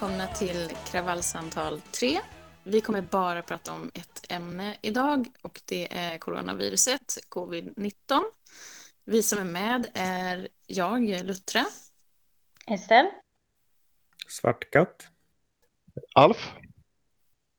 [0.00, 2.18] Välkomna till Kravallsamtal 3.
[2.64, 7.92] Vi kommer bara prata om ett ämne idag och det är coronaviruset, covid-19.
[9.04, 11.64] Vi som är med är jag, Luttra.
[12.66, 13.10] Estelle.
[14.28, 15.08] Svartkatt.
[16.14, 16.52] Alf.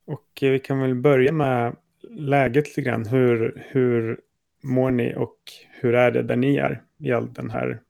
[0.06, 1.76] Och eh, vi kan väl börja med
[2.10, 3.06] läget lite grann.
[3.06, 4.22] Hur, hur
[4.62, 7.82] mår ni och hur är det där ni är i all den här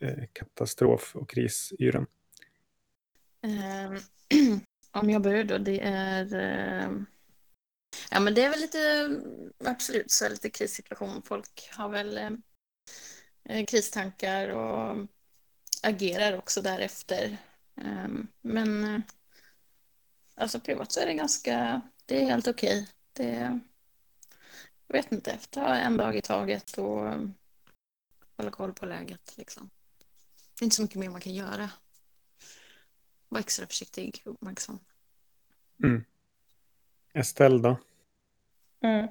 [0.00, 2.06] eh, katastrof och krisyran?
[3.42, 4.00] Um,
[4.92, 6.34] om jag börjar då, det är...
[6.34, 7.02] Uh,
[8.10, 9.10] ja, men det är väl lite...
[9.64, 11.22] Absolut, så är det lite krissituation.
[11.22, 12.38] Folk har väl
[13.50, 15.06] uh, kristankar och
[15.82, 17.36] agerar också därefter.
[17.74, 19.00] Um, men uh,
[20.34, 21.80] alltså privat så är det ganska...
[22.06, 22.82] Det är helt okej.
[22.82, 22.86] Okay.
[23.12, 23.60] Det...
[24.86, 27.12] Jag vet inte, ta en dag i taget och
[28.36, 29.34] hålla koll på läget.
[29.36, 29.70] Liksom.
[30.58, 31.70] Det är inte så mycket mer man kan göra.
[33.32, 34.78] Var extra försiktig och uppmärksam.
[35.84, 36.04] Mm.
[37.14, 37.76] Estelle då?
[38.80, 39.08] Mm.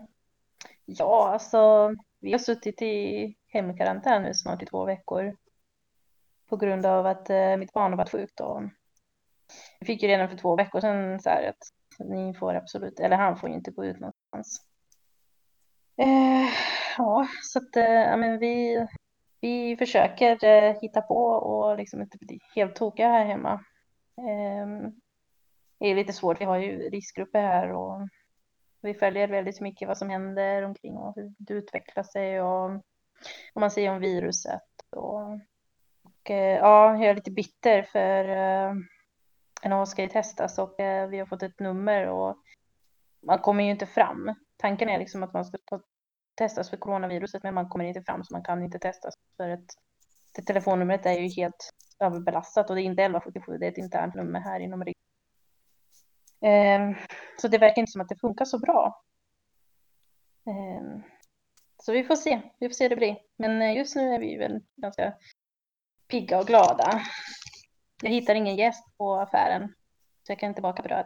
[0.85, 5.37] Ja, alltså vi har suttit i hemkarantän nu snart i två veckor.
[6.49, 8.39] På grund av att eh, mitt barn har varit sjukt.
[8.39, 8.63] Och
[9.79, 11.63] vi fick ju redan för två veckor sedan så här att
[12.09, 14.61] ni får absolut, eller han får ju inte gå ut någonstans.
[15.97, 16.49] Eh,
[16.97, 18.87] ja, så att eh, men vi,
[19.39, 23.63] vi försöker eh, hitta på och liksom inte bli helt tokiga här hemma.
[24.29, 24.91] Ehm,
[25.79, 28.07] det är lite svårt, vi har ju riskgrupper här och
[28.81, 32.69] vi följer väldigt mycket vad som händer omkring och hur det utvecklar sig och
[33.53, 34.61] vad man säger om viruset.
[34.89, 35.21] Och,
[36.03, 38.73] och eh, ja, jag är lite bitter för eh,
[39.69, 42.37] NH ska ju testas och eh, vi har fått ett nummer och
[43.21, 44.35] man kommer ju inte fram.
[44.57, 45.81] Tanken är liksom att man ska ta,
[46.35, 49.65] testas för coronaviruset men man kommer inte fram så man kan inte testas för att
[50.35, 54.15] det telefonnumret är ju helt överbelastat och det är inte 1177, det är ett internt
[54.15, 55.01] nummer här inom riket.
[56.41, 56.95] Um,
[57.37, 59.03] så det verkar inte som att det funkar så bra.
[60.45, 61.03] Um,
[61.83, 63.17] så vi får se, vi får se hur det blir.
[63.37, 65.13] Men just nu är vi väl ganska
[66.07, 67.01] pigga och glada.
[68.03, 69.73] Jag hittar ingen gäst på affären,
[70.23, 71.05] så jag kan inte baka bröd.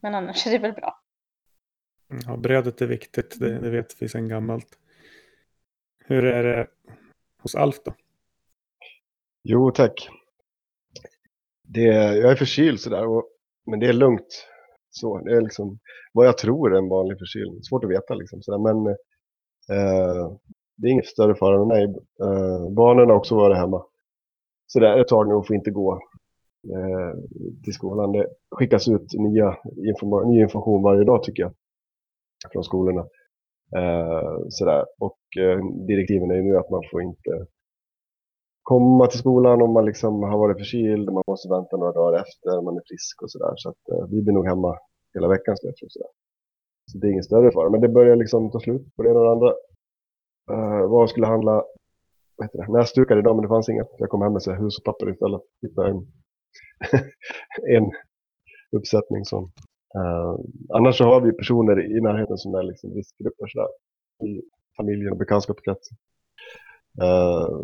[0.00, 0.98] Men annars är det väl bra.
[2.26, 4.78] Ja, brödet är viktigt, det, det vet vi sedan gammalt.
[6.04, 6.66] Hur är det
[7.38, 7.94] hos Alf då?
[9.42, 10.08] Jo, tack.
[11.74, 11.84] Det,
[12.18, 13.24] jag är förkyld sådär, och,
[13.66, 14.48] men det är lugnt.
[14.90, 15.78] Så, det är liksom
[16.12, 17.62] vad jag tror är en vanlig förkylning.
[17.62, 18.42] Svårt att veta liksom.
[18.42, 18.86] Sådär, men
[19.76, 20.32] eh,
[20.76, 21.84] det är inget större fara med mig.
[22.22, 23.84] Eh, barnen har också varit hemma.
[24.66, 25.92] Sådär ett tag nu och får inte gå
[26.74, 27.18] eh,
[27.64, 28.12] till skolan.
[28.12, 31.52] Det skickas ut nya informa ny information varje dag tycker jag.
[32.52, 33.00] Från skolorna.
[33.76, 34.84] Eh, sådär.
[34.98, 37.46] Och eh, direktiven är ju nu att man får inte
[38.62, 42.62] komma till skolan om man liksom har varit förkyld, man måste vänta några dagar efter,
[42.62, 43.52] man är frisk och sådär.
[43.56, 44.78] Så att eh, vi blir nog hemma
[45.14, 45.86] hela veckan skulle jag tro.
[45.90, 46.08] Sådär.
[46.86, 49.20] Så det är ingen större fara, men det börjar liksom ta slut på det ena
[49.20, 49.50] och det andra.
[50.52, 51.64] Eh, vad skulle handla,
[52.36, 53.88] vad heter det, näsdukar idag men det fanns inget.
[53.98, 55.42] Jag kom hem med hushållspapper istället.
[55.62, 56.06] Hittade en,
[57.76, 57.90] en
[58.76, 59.52] uppsättning som.
[59.94, 60.34] Eh,
[60.74, 63.68] annars så har vi personer i närheten som är liksom riskgrupper sådär.
[64.28, 64.42] I
[64.76, 65.96] familjen och bekantskapskretsen.
[67.02, 67.60] Uh,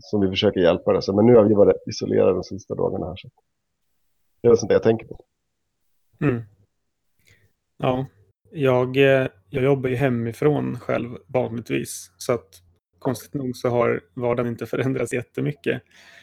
[0.00, 0.92] som vi försöker hjälpa.
[0.92, 1.02] Det.
[1.02, 3.16] Så, men nu har vi varit isolerade de sista dagarna här.
[3.16, 3.28] Så.
[4.42, 5.24] Det är sånt jag tänker på.
[6.20, 6.42] Mm.
[7.78, 8.06] Ja,
[8.50, 12.12] jag, eh, jag jobbar ju hemifrån själv vanligtvis.
[12.16, 12.48] Så att
[12.98, 15.82] konstigt nog så har vardagen inte förändrats jättemycket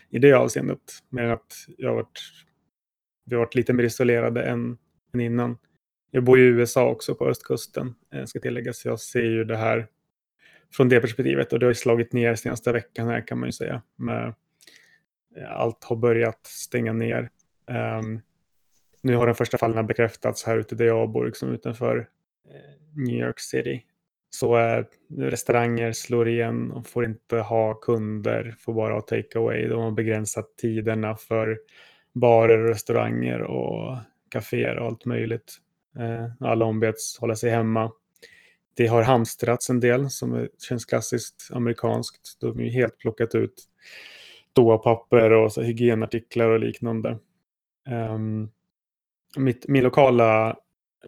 [0.10, 0.82] i det avseendet.
[1.10, 2.20] Mer att jag har varit,
[3.26, 4.78] vi har varit lite mer isolerade än,
[5.14, 5.58] än innan.
[6.12, 8.86] Jag bor i USA också på östkusten, eh, ska tilläggas.
[8.86, 9.88] Jag ser ju det här
[10.74, 13.54] från det perspektivet och det har ju slagit ner senaste veckan här kan man ju
[13.54, 13.82] säga.
[13.96, 14.34] Med,
[15.38, 17.30] eh, allt har börjat stänga ner.
[18.00, 18.22] Um,
[19.02, 21.98] nu har de första fallen bekräftats här ute där jag bor, liksom utanför
[22.50, 23.86] eh, New York City.
[24.30, 24.86] Så eh,
[25.18, 29.68] restauranger slår igen och får inte ha kunder, får bara ha takeaway.
[29.68, 31.60] De har begränsat tiderna för
[32.14, 33.98] barer restauranger och
[34.30, 35.58] kaféer och allt möjligt.
[36.00, 37.92] Eh, alla ombeds hålla sig hemma.
[38.74, 42.38] Det har hamstrats en del som känns klassiskt amerikanskt.
[42.40, 43.54] De har ju helt plockat ut
[44.54, 47.18] toapapper och så hygienartiklar och liknande.
[47.90, 48.52] Um,
[49.38, 50.58] mitt, min lokala,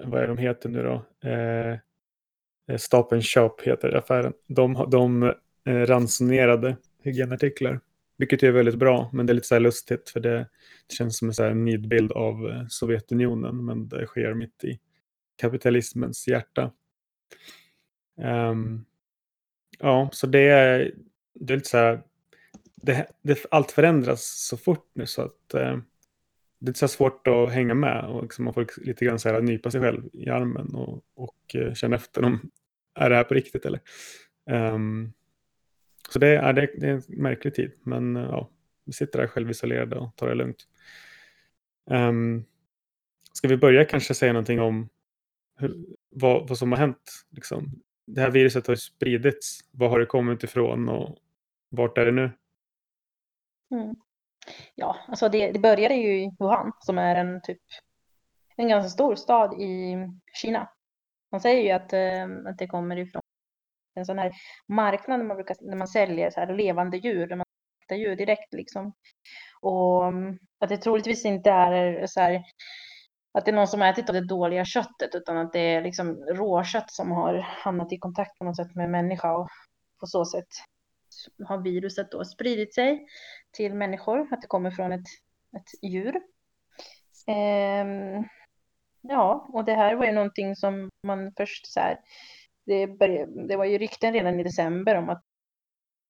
[0.03, 1.29] vad är de heter nu då?
[1.29, 1.77] Eh,
[2.77, 4.33] Stop and Shop heter affären.
[4.47, 5.23] De, de
[5.65, 7.79] eh, ransonerade hygienartiklar.
[8.17, 10.37] Vilket är väldigt bra, men det är lite så här lustigt för det,
[10.87, 14.79] det känns som en så här nidbild av eh, Sovjetunionen, men det sker mitt i
[15.41, 16.71] kapitalismens hjärta.
[18.17, 18.85] Um,
[19.79, 20.91] ja, så det är,
[21.33, 22.01] det är lite så här,
[22.75, 25.77] det, det, allt förändras så fort nu så att uh,
[26.59, 29.41] det är så svårt att hänga med och liksom man får lite grann så här
[29.41, 32.51] nypa sig själv i armen och, och uh, känna efter om
[32.95, 33.79] är det här på riktigt eller.
[34.49, 35.13] Um,
[36.09, 38.49] så det är, det, det är en märklig tid, men uh, ja,
[38.85, 40.67] vi sitter där självisolerade och tar det lugnt.
[41.89, 42.45] Um,
[43.33, 44.89] ska vi börja kanske säga någonting om
[45.57, 47.11] hur, vad, vad som har hänt?
[47.29, 47.81] Liksom?
[48.05, 49.59] Det här viruset har ju spridits.
[49.71, 51.17] Var har det kommit ifrån och
[51.69, 52.31] vart är det nu?
[53.71, 53.95] Mm.
[54.75, 57.61] Ja, alltså det, det började ju i Wuhan som är en typ
[58.55, 59.95] en ganska stor stad i
[60.33, 60.69] Kina.
[61.31, 63.21] Man säger ju att, eh, att det kommer ifrån
[63.95, 64.31] en sån här
[64.67, 67.45] marknad när man, brukar, när man säljer så här levande djur, där man
[67.91, 68.93] djur direkt liksom.
[69.61, 72.43] Och mm, att det troligtvis inte är så här
[73.33, 75.81] att det är någon som har ätit av det dåliga köttet utan att det är
[75.81, 79.49] liksom råkött som har hamnat i kontakt på något sätt med människa och
[79.99, 80.47] på så sätt
[81.45, 83.07] har viruset då spridit sig
[83.51, 85.07] till människor, att det kommer från ett,
[85.57, 86.21] ett djur.
[87.27, 88.23] Ehm,
[89.01, 91.99] ja, och det här var ju någonting som man först så här,
[92.65, 95.23] det, började, det var ju rykten redan i december om att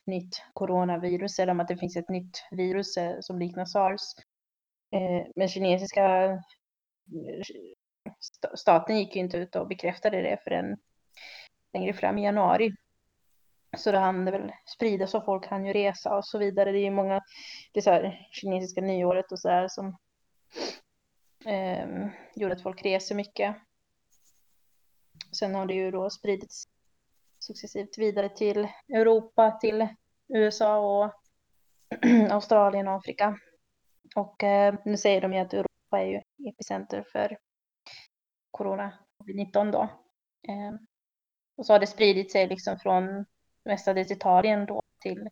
[0.06, 4.02] nytt coronavirus eller om att det finns ett nytt virus eh, som liknar sars.
[4.92, 6.38] Ehm, men kinesiska
[8.55, 10.77] staten gick ju inte ut och bekräftade det förrän
[11.73, 12.75] längre fram i januari.
[13.77, 16.71] Så det hann det väl spridas och folk hann ju resa och så vidare.
[16.71, 17.21] Det är ju många,
[17.71, 19.97] det är så här, kinesiska nyåret och så där som
[21.45, 23.55] eh, gjorde att folk reser mycket.
[25.39, 26.63] Sen har det ju då spridits
[27.39, 29.88] successivt vidare till Europa, till
[30.27, 31.13] USA och
[32.31, 33.38] Australien och Afrika.
[34.15, 37.38] Och eh, nu säger de ju att Europa är ju epicenter för
[38.51, 39.81] corona, covid-19 då.
[40.48, 40.74] Eh,
[41.56, 43.25] och så har det spridit sig liksom från
[43.66, 45.30] mestadels Italien då till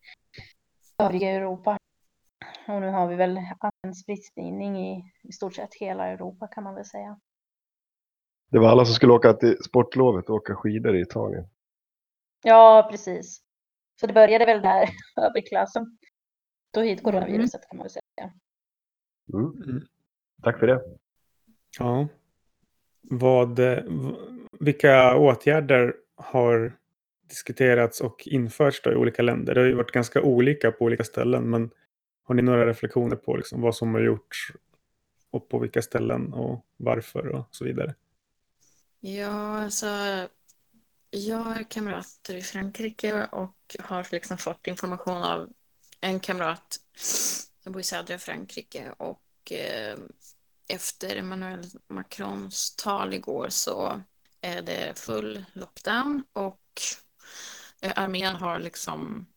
[0.97, 1.77] övriga Europa.
[2.67, 3.37] Och nu har vi väl
[3.83, 7.19] en spridning i, i stort sett hela Europa kan man väl säga.
[8.51, 11.47] Det var alla som skulle åka till sportlovet och åka skidor i Italien.
[12.43, 13.41] Ja, precis.
[13.99, 14.89] Så det började väl där
[15.21, 15.97] överklassen
[16.73, 18.33] tog hit coronaviruset kan man väl säga.
[19.33, 19.87] Mm.
[20.43, 20.81] Tack för det.
[21.79, 22.07] Ja.
[23.01, 23.59] Vad,
[24.59, 26.77] vilka åtgärder har
[27.29, 29.53] diskuterats och införts i olika länder?
[29.53, 31.71] Det har ju varit ganska olika på olika ställen, men
[32.23, 34.51] har ni några reflektioner på liksom vad som har gjorts
[35.31, 37.95] och på vilka ställen och varför och så vidare?
[38.99, 39.87] Ja, alltså
[41.11, 45.49] jag har kamrater i Frankrike och har liksom fått information av
[46.01, 46.79] en kamrat
[47.63, 49.97] som bor i södra Frankrike och eh,
[50.71, 54.01] efter Emmanuel Macrons tal igår så
[54.41, 56.81] är det full lockdown och
[57.81, 59.27] eh, armén har liksom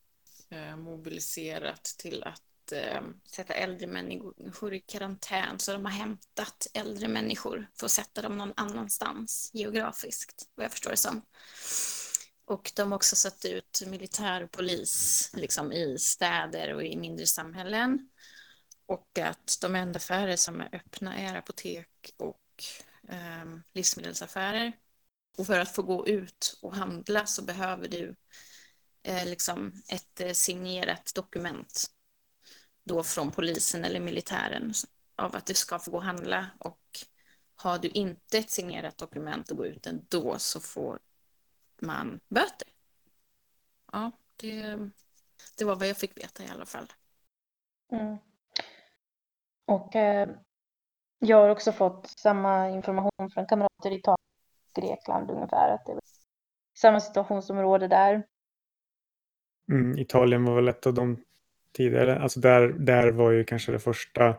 [0.51, 3.03] eh, mobiliserat till att eh,
[3.37, 5.59] sätta äldre människor i karantän.
[5.59, 10.73] Så de har hämtat äldre människor för att sätta dem någon annanstans geografiskt, vad jag
[10.73, 11.23] förstår det som.
[12.47, 17.27] Och de har också satt ut militär och polis liksom, i städer och i mindre
[17.27, 18.09] samhällen.
[18.87, 22.65] Och att de enda affärer som är öppna är apotek och
[23.09, 24.73] eh, livsmedelsaffärer.
[25.37, 28.15] Och för att få gå ut och handla så behöver du
[29.03, 31.91] eh, liksom ett eh, signerat dokument
[32.85, 34.73] då från polisen eller militären
[35.17, 36.81] av att du ska få gå och handla och
[37.55, 40.99] har du inte ett signerat dokument och gå ut ändå så får
[41.81, 42.69] man böter.
[43.93, 44.79] Ja, det,
[45.57, 46.93] det var vad jag fick veta i alla fall.
[47.93, 48.19] Mm.
[49.67, 50.29] Och eh,
[51.19, 54.19] jag har också fått samma information från kamrater i Italien
[54.75, 55.75] Grekland ungefär.
[55.75, 55.99] Att det är
[56.79, 58.23] samma situationsområde där.
[59.69, 61.17] Mm, Italien var väl ett av de
[61.73, 62.19] tidigare.
[62.19, 64.37] Alltså där, där var ju kanske det första.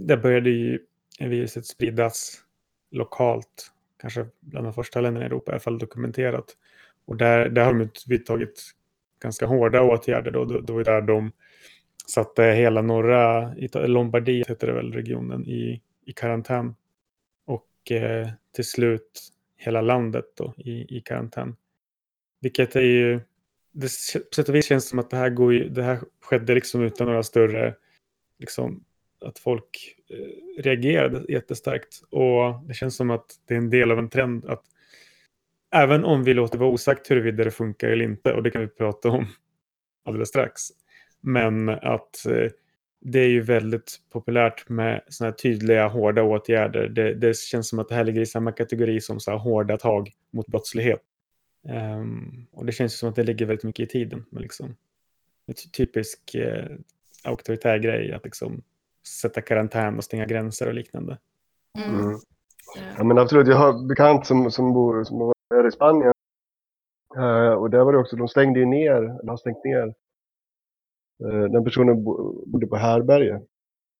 [0.00, 0.86] Där började ju
[1.20, 2.44] viruset spridas
[2.90, 3.72] lokalt.
[3.96, 6.56] Kanske bland de första länderna i Europa i alla fall dokumenterat.
[7.04, 8.62] Och där, där har de vidtagit
[9.20, 10.30] ganska hårda åtgärder.
[10.30, 11.32] Då, då, då var där de
[12.10, 16.74] satte eh, hela norra Lombardiet, heter det väl, regionen i, i karantän.
[17.46, 19.20] Och eh, till slut
[19.56, 21.56] hela landet då i, i karantän.
[22.40, 23.20] Vilket är ju
[23.72, 23.86] det,
[24.30, 26.54] på sätt och vis känns det som att det här, går ju, det här skedde
[26.54, 27.74] liksom utan några större,
[28.38, 28.84] liksom,
[29.24, 32.02] att folk eh, reagerade jättestarkt.
[32.10, 34.64] Och det känns som att det är en del av en trend att
[35.74, 38.68] även om vi låter vara osagt huruvida det funkar eller inte, och det kan vi
[38.68, 39.26] prata om
[40.04, 40.62] alldeles strax,
[41.20, 42.50] men att eh,
[43.00, 46.88] det är ju väldigt populärt med sådana här tydliga, hårda åtgärder.
[46.88, 49.76] Det, det, känns som att det här ligger i samma kategori som så här hårda
[49.76, 51.00] tag mot brottslighet.
[51.68, 54.24] Um, och det känns som att det ligger väldigt mycket i tiden.
[54.30, 54.76] Men liksom,
[55.46, 56.66] ett typisk eh,
[57.24, 58.62] auktoritär grej att liksom
[59.22, 61.18] sätta karantän och stänga gränser och liknande.
[61.78, 62.00] Mm.
[62.00, 62.18] Mm.
[62.96, 66.12] Ja, men absolut, jag har bekant som, som bor som bor i Spanien.
[67.16, 69.94] Uh, och där var det också, de stängde ju ner, eller har stängt ner.
[71.24, 72.04] Eh, den personen
[72.46, 73.34] bodde på härberge.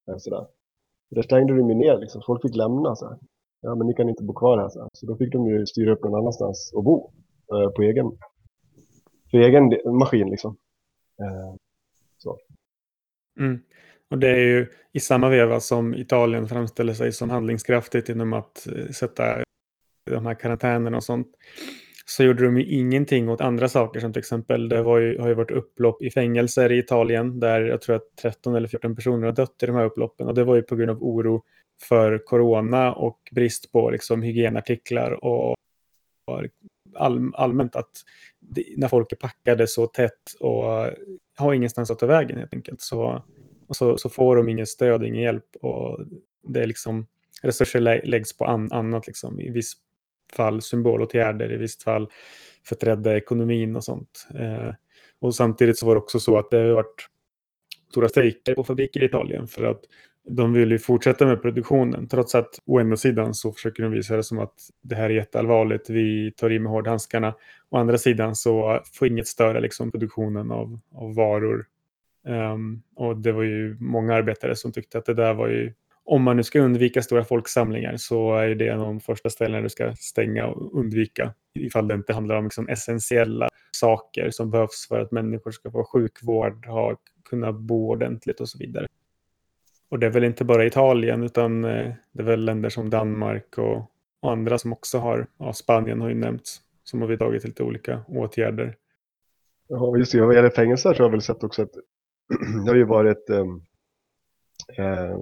[0.08, 0.46] Eh, sådär.
[1.10, 2.22] Där stängde de mig ner, liksom.
[2.26, 2.96] folk fick lämna.
[2.96, 3.18] Så här.
[3.60, 4.68] Ja, men ni kan inte bo kvar här.
[4.68, 4.88] Så, här.
[4.92, 7.10] så då fick de ju styra upp någon annanstans och bo.
[7.52, 8.18] Eh, på egen,
[9.30, 10.56] för egen maskin liksom.
[12.18, 12.38] så.
[13.40, 13.60] Mm.
[14.10, 18.66] Och det är ju i samma veva som Italien framställer sig som handlingskraftigt genom att
[18.96, 19.44] sätta
[20.10, 21.28] de här karantänerna och sånt
[22.10, 25.28] så gjorde de ju ingenting åt andra saker som till exempel det var ju, har
[25.28, 29.26] ju varit upplopp i fängelser i Italien där jag tror att 13 eller 14 personer
[29.26, 31.42] har dött i de här upploppen och det var ju på grund av oro
[31.80, 36.44] för corona och brist på liksom, hygienartiklar och, och
[36.94, 37.90] all, allmänt att
[38.40, 40.64] det, när folk är packade så tätt och
[41.36, 43.22] har ingenstans att ta vägen helt enkelt så,
[43.70, 46.00] så, så får de ingen stöd, ingen hjälp och
[46.42, 47.06] det är liksom
[47.42, 49.40] resurser läggs på an, annat liksom.
[49.40, 49.74] I viss
[50.32, 52.08] fall symbolåtgärder, i visst fall
[52.64, 54.28] för att rädda ekonomin och sånt.
[54.34, 54.74] Eh,
[55.20, 57.08] och samtidigt så var det också så att det har varit
[57.90, 59.80] stora strejker på fabriker i Italien för att
[60.28, 64.16] de vill ju fortsätta med produktionen trots att å ena sidan så försöker de visa
[64.16, 67.34] det som att det här är jätteallvarligt, vi tar i med hårdhandskarna.
[67.70, 71.66] Å andra sidan så får inget störa liksom produktionen av, av varor.
[72.26, 75.72] Um, och det var ju många arbetare som tyckte att det där var ju
[76.08, 79.62] om man nu ska undvika stora folksamlingar så är det en av de första ställena
[79.62, 84.88] du ska stänga och undvika ifall det inte handlar om liksom essentiella saker som behövs
[84.88, 86.96] för att människor ska få sjukvård, ha,
[87.30, 88.86] kunna bo ordentligt och så vidare.
[89.88, 93.58] Och det är väl inte bara Italien utan eh, det är väl länder som Danmark
[93.58, 97.62] och, och andra som också har, ja, Spanien har ju nämnts, som har vidtagit lite
[97.62, 98.76] olika åtgärder.
[99.68, 100.20] Ja, just det.
[100.20, 101.72] Vad gäller fängelser så har jag väl sett också att
[102.64, 103.64] det har ju varit um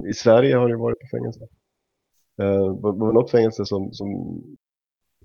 [0.09, 1.49] i Sverige har det varit på fängelse.
[2.43, 4.09] Eh, det var något fängelse som, som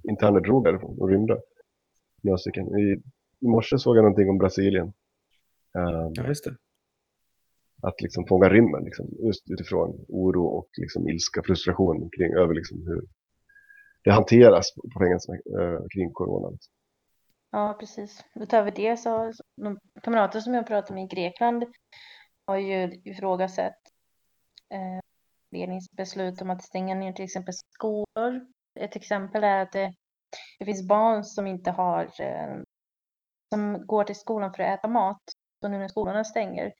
[0.03, 1.41] interner drog därifrån och rymde.
[2.22, 2.80] Några stycken.
[2.80, 3.01] I,
[3.39, 4.94] I morse såg jag någonting om Brasilien.
[5.75, 6.56] Eh, ja, just det.
[7.84, 12.88] Att liksom fånga rymmen, liksom, just utifrån oro och liksom ilska, frustration kring över liksom
[12.88, 13.01] hur
[14.03, 16.50] det hanteras på fängelserna eh, kring corona.
[16.50, 16.74] Liksom.
[17.51, 18.25] Ja, precis.
[18.36, 21.63] Utöver det så, de kamrater som jag pratade med i Grekland
[22.46, 23.77] har ju ifrågasatt
[24.72, 25.00] eh,
[25.51, 28.48] ledningsbeslut om att stänga ner till exempel skolor.
[28.80, 29.94] Ett exempel är att det,
[30.60, 32.62] det finns barn som inte har, eh,
[33.54, 35.22] som går till skolan för att äta mat.
[35.62, 36.74] Så nu när skolorna stänger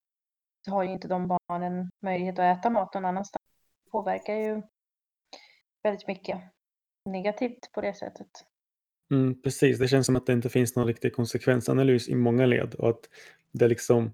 [0.66, 3.44] så har ju inte de barnen möjlighet att äta mat någon annanstans.
[3.86, 4.62] Det påverkar ju
[5.84, 6.38] väldigt mycket
[7.06, 8.28] negativt på det sättet.
[9.12, 12.76] Mm, precis, det känns som att det inte finns någon riktig konsekvensanalys i många led
[12.76, 13.10] och att
[13.52, 14.14] det liksom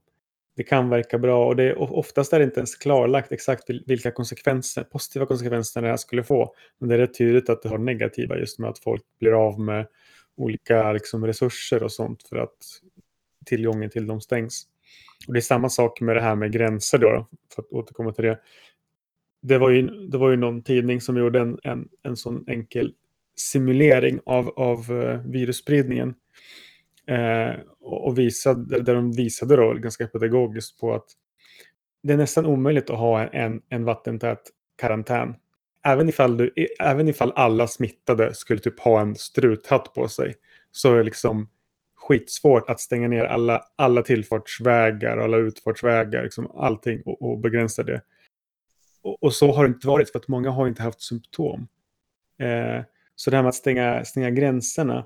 [0.57, 4.11] det kan verka bra och det är, oftast är det inte ens klarlagt exakt vilka
[4.11, 6.53] konsekvenser, positiva konsekvenser det här skulle få.
[6.79, 9.59] Men det är rätt tydligt att det har negativa just med att folk blir av
[9.59, 9.87] med
[10.37, 12.57] olika liksom, resurser och sånt för att
[13.45, 14.63] tillgången till dem stängs.
[15.27, 18.25] Och det är samma sak med det här med gränser då, för att återkomma till
[18.25, 18.39] det.
[19.41, 22.93] Det var ju, det var ju någon tidning som gjorde en, en, en sån enkel
[23.35, 26.15] simulering av, av eh, virusspridningen
[27.07, 27.55] Eh,
[27.87, 31.05] och visade, där de visade då ganska pedagogiskt på att
[32.03, 34.41] det är nästan omöjligt att ha en, en vattentät
[34.77, 35.35] karantän.
[35.85, 40.35] Även ifall, du, även ifall alla smittade skulle typ ha en struthatt på sig
[40.71, 41.49] så är det liksom
[41.95, 48.01] skitsvårt att stänga ner alla, alla tillfartsvägar, alla utfartsvägar, liksom allting och, och begränsa det.
[49.01, 51.67] Och, och, så har det inte varit för att många har inte haft symptom.
[52.39, 52.83] Eh,
[53.15, 55.05] så det här med att stänga, stänga gränserna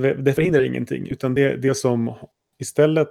[0.00, 2.14] det förhindrar ingenting, utan det, det som
[2.58, 3.08] istället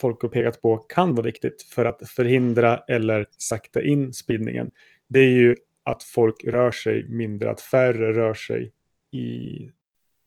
[0.00, 4.70] folk har pekat på kan vara viktigt för att förhindra eller sakta in spridningen,
[5.08, 8.72] det är ju att folk rör sig mindre, att färre rör sig
[9.10, 9.70] i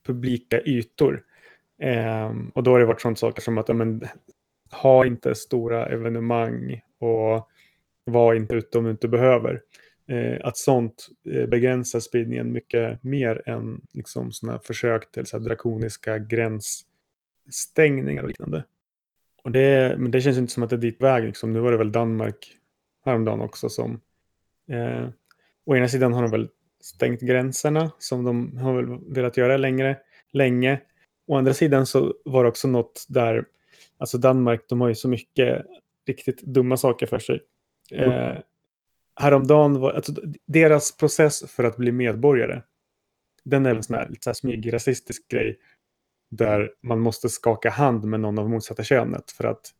[0.05, 1.24] publika ytor.
[1.81, 4.03] Eh, och då har det varit sådana saker som att ja, men,
[4.72, 7.50] ha inte stora evenemang och
[8.03, 9.62] var inte ute om du inte behöver
[10.41, 16.17] att sånt eh, begränsar spridningen mycket mer än liksom, sådana försök till så här, drakoniska
[16.17, 16.86] gräns,
[17.50, 18.63] stängningar och liknande.
[19.43, 21.24] Och det, men det känns inte som att det är dit väg.
[21.24, 21.53] Liksom.
[21.53, 22.57] Nu var det väl Danmark
[23.05, 24.01] häromdagen också som...
[24.69, 25.10] Eh,
[25.65, 26.50] å ena sidan har de väl
[26.81, 29.98] stängt gränserna som de har väl velat göra längre,
[30.31, 30.81] länge.
[31.27, 33.45] Å andra sidan så var det också något där,
[33.98, 35.65] alltså Danmark, de har ju så mycket
[36.07, 37.41] riktigt dumma saker för sig.
[37.91, 38.33] Eh,
[39.15, 40.13] häromdagen var, alltså
[40.48, 42.62] deras process för att bli medborgare,
[43.43, 45.60] den är en sån här, lite så här smygrasistisk grej
[46.32, 49.72] där man måste skaka hand med någon av motsatta könet för att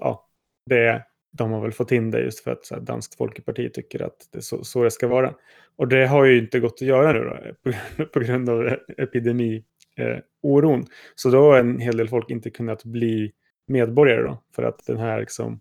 [0.00, 0.28] ja,
[0.66, 1.02] det,
[1.32, 4.28] de har väl fått in det just för att så här, Danskt Folkeparti tycker att
[4.32, 5.34] det är så, så det ska vara.
[5.76, 7.38] Och det har ju inte gått att göra nu då,
[7.96, 10.80] på, på grund av epidemioron.
[10.80, 13.32] Eh, så då har en hel del folk inte kunnat bli
[13.66, 15.60] medborgare då, för att den här liksom,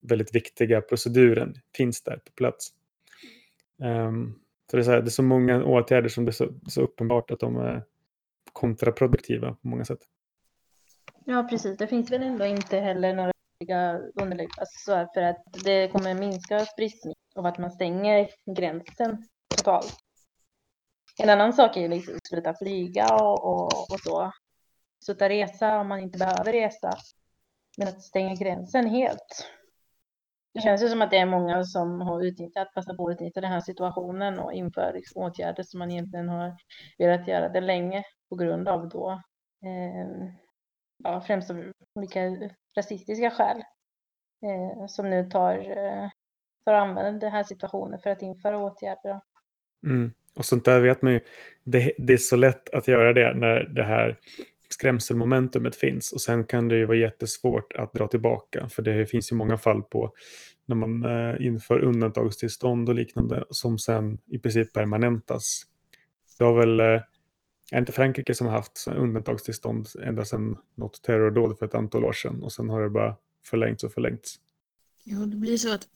[0.00, 2.72] väldigt viktiga proceduren finns där på plats.
[3.82, 4.40] Ehm, um,
[4.70, 6.82] så det är, så här, det är så många åtgärder som det är så, så
[6.82, 7.84] uppenbart att de är
[8.52, 10.00] kontraproduktiva på många sätt.
[11.24, 11.76] Ja, precis.
[11.78, 13.32] Det finns väl ändå inte heller några
[14.14, 19.26] underlägg alltså för att det kommer minska spridning och att man stänger gränsen
[19.56, 19.96] totalt.
[21.18, 24.32] En annan sak är ju liksom att sluta flyga och, och, och så.
[25.04, 26.92] Sluta resa om man inte behöver resa.
[27.78, 29.46] Men att stänga gränsen helt.
[30.54, 33.40] Det känns ju som att det är många som har utnyttjat, passat på att utnyttja
[33.40, 36.56] den här situationen och inför liksom åtgärder som man egentligen har
[36.98, 39.10] velat göra det länge på grund av då
[39.64, 40.30] eh,
[41.04, 42.20] ja, främst av olika
[42.76, 43.56] rasistiska skäl
[44.42, 46.08] eh, som nu tar, eh,
[46.64, 49.20] tar använder den här situationen för att införa åtgärder.
[49.86, 50.12] Mm.
[50.34, 51.20] Och sånt där vet man ju,
[51.64, 54.18] det, det, är så lätt att göra det när det här
[54.72, 59.32] skrämselmomentumet finns och sen kan det ju vara jättesvårt att dra tillbaka för det finns
[59.32, 60.12] ju många fall på
[60.66, 65.62] när man eh, inför undantagstillstånd och liknande som sen i princip permanentas.
[66.38, 67.02] Det har väl eh,
[67.72, 72.12] är inte Frankrike som har haft undantagstillstånd ända sedan något terrordåd för ett antal år
[72.12, 74.36] sedan och sen har det bara förlängts och förlängts.
[75.04, 75.88] Jo, det blir så att,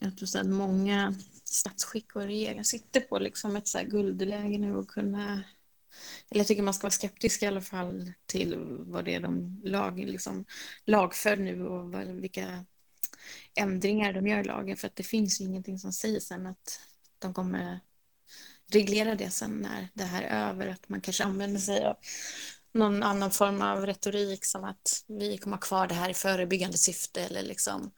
[0.00, 5.44] att, att många statsskick och regeringar sitter på liksom ett så guldläge nu och kunna
[6.30, 9.60] eller jag tycker man ska vara skeptisk i alla fall till vad det är de
[9.64, 10.44] lag, liksom,
[10.84, 12.64] lagför nu och vad, vilka
[13.54, 14.76] ändringar de gör i lagen.
[14.76, 16.80] För att det finns ju ingenting som säger sen att
[17.18, 17.80] de kommer
[18.72, 21.96] reglera det sen när det här är över, att man kanske använder sig av
[22.72, 26.78] någon annan form av retorik som att vi kommer ha kvar det här i förebyggande
[26.78, 27.92] syfte eller liksom.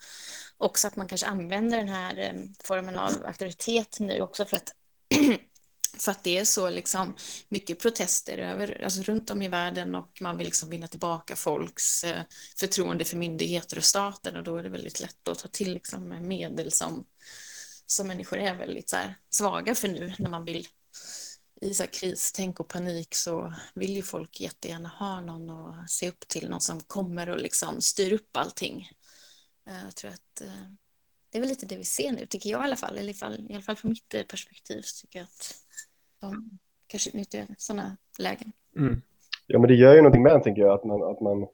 [0.59, 2.35] Också att man kanske använder den här eh,
[2.65, 4.75] formen av auktoritet nu också för att
[5.99, 7.17] för att det är så liksom
[7.49, 12.05] mycket protester över, alltså runt om i världen och man vill liksom vinna tillbaka folks
[12.05, 12.23] eh,
[12.57, 16.29] förtroende för myndigheter och staten och då är det väldigt lätt att ta till liksom
[16.29, 17.05] medel som
[17.87, 20.67] som människor är väldigt så här, svaga för nu när man vill
[21.61, 26.09] i så här kristänk och panik så vill ju folk jättegärna ha någon att se
[26.09, 28.91] upp till, någon som kommer och liksom styr upp allting.
[29.69, 30.71] Eh, jag tror att eh,
[31.31, 33.47] det är väl lite det vi ser nu, tycker jag i alla fall, eller fall,
[33.51, 35.55] i alla fall från mitt perspektiv, så tycker jag att
[36.21, 38.53] de kanske utnyttjar sådana lägen.
[38.77, 39.03] Mm.
[39.47, 41.47] Ja, men det gör ju någonting med tänker jag, att man, att man,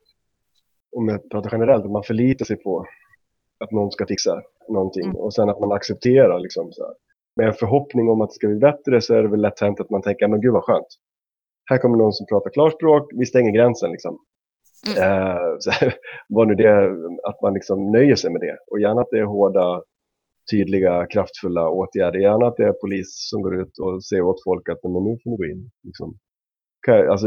[0.96, 2.86] om jag pratar generellt, att man förlitar sig på
[3.58, 5.16] att någon ska fixa någonting mm.
[5.16, 6.94] och sen att man accepterar liksom så här.
[7.36, 9.80] Med en förhoppning om att det ska bli bättre så är det väl lätt hänt
[9.80, 10.86] att man tänker, men gud vad skönt.
[11.64, 14.18] Här kommer någon som pratar klarspråk, vi stänger gränsen liksom.
[14.86, 15.02] Mm.
[15.02, 15.94] Eh, så här,
[16.28, 16.86] var nu det,
[17.28, 18.56] att man liksom nöjer sig med det.
[18.70, 19.82] Och gärna att det är hårda,
[20.50, 22.18] tydliga, kraftfulla åtgärder.
[22.18, 25.18] Gärna att det är polis som går ut och säger åt folk att men nu
[25.24, 25.70] får ni gå in.
[25.82, 26.18] Liksom.
[27.10, 27.26] Alltså,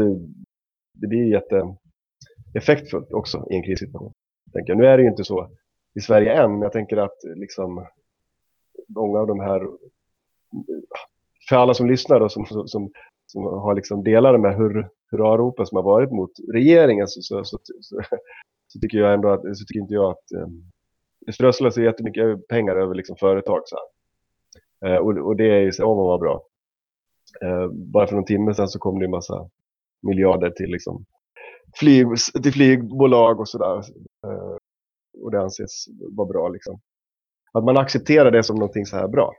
[0.94, 1.76] det blir jätte
[2.54, 4.12] effektfullt också i en krissituation.
[4.52, 4.74] Tänker.
[4.74, 5.50] Nu är det ju inte så
[5.94, 6.50] i Sverige än.
[6.50, 7.86] Men jag tänker att liksom
[8.88, 9.68] många av de här,
[11.48, 12.90] för alla som lyssnar och som, som,
[13.26, 17.58] som har liksom delar med hur, hurraropen som har varit mot regeringen så, så, så,
[17.80, 18.00] så,
[18.66, 20.70] så tycker jag ändå att, så tycker inte jag att um,
[21.26, 23.62] det strösslas jättemycket pengar över liksom företag.
[23.64, 23.76] Så
[24.86, 26.42] uh, och, och det är ju så, åh vad var bra.
[27.44, 29.50] Uh, bara för någon timme sedan så kom det en massa
[30.02, 31.04] miljarder till liksom
[31.78, 32.06] flyg,
[32.42, 33.76] till flygbolag och sådär.
[34.26, 34.56] Uh,
[35.22, 36.48] och det anses vara bra.
[36.48, 36.80] Liksom.
[37.52, 39.32] Att man accepterar det som någonting så här bra.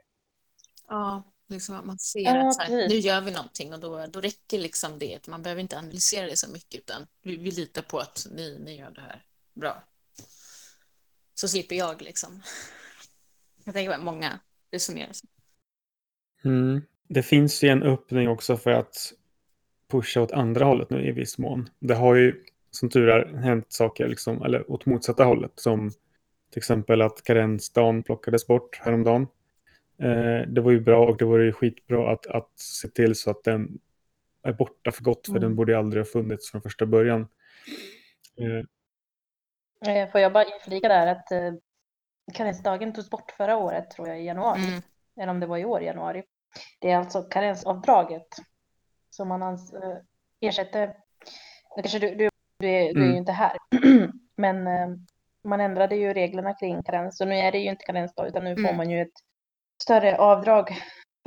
[0.87, 4.19] Ja, liksom att man ser ja, att här, nu gör vi någonting och då, då
[4.19, 5.27] räcker liksom det.
[5.27, 8.77] Man behöver inte analysera det så mycket utan vi, vi litar på att ni, ni
[8.77, 9.83] gör det här bra.
[11.33, 12.41] Så slipper jag liksom.
[13.63, 14.39] Jag tänker att många
[14.71, 15.27] resonerar så.
[16.43, 16.81] Mm.
[17.07, 19.13] Det finns ju en öppning också för att
[19.91, 21.69] pusha åt andra hållet nu i viss mån.
[21.79, 25.51] Det har ju som tur är hänt saker liksom, eller åt motsatta hållet.
[25.55, 25.89] Som
[26.49, 29.27] till exempel att karensdagen plockades bort häromdagen.
[30.01, 33.31] Eh, det var ju bra och det var ju skitbra att, att se till så
[33.31, 33.79] att den
[34.43, 35.25] är borta för gott.
[35.25, 35.41] För mm.
[35.41, 37.21] den borde aldrig ha funnits från första början.
[37.21, 37.27] Eh,
[38.41, 38.65] Eh,
[40.11, 41.53] Får jag bara inflika där att eh,
[42.33, 44.67] karensdagen togs bort förra året tror jag i januari.
[44.67, 44.81] Mm.
[45.21, 46.23] Eller om det var i år januari.
[46.79, 48.27] Det är alltså karensavdraget
[49.09, 49.97] som man ans- eh,
[50.39, 50.97] ersätter.
[51.75, 53.15] Kanske du, du, du, är, du är ju Mm.
[53.17, 53.57] inte här.
[54.35, 54.87] Men eh,
[55.43, 57.21] man ändrade ju reglerna kring karens.
[57.21, 58.77] Och nu är det ju inte karensdag utan nu får Mm.
[58.77, 59.13] man ju ett
[59.83, 60.77] större avdrag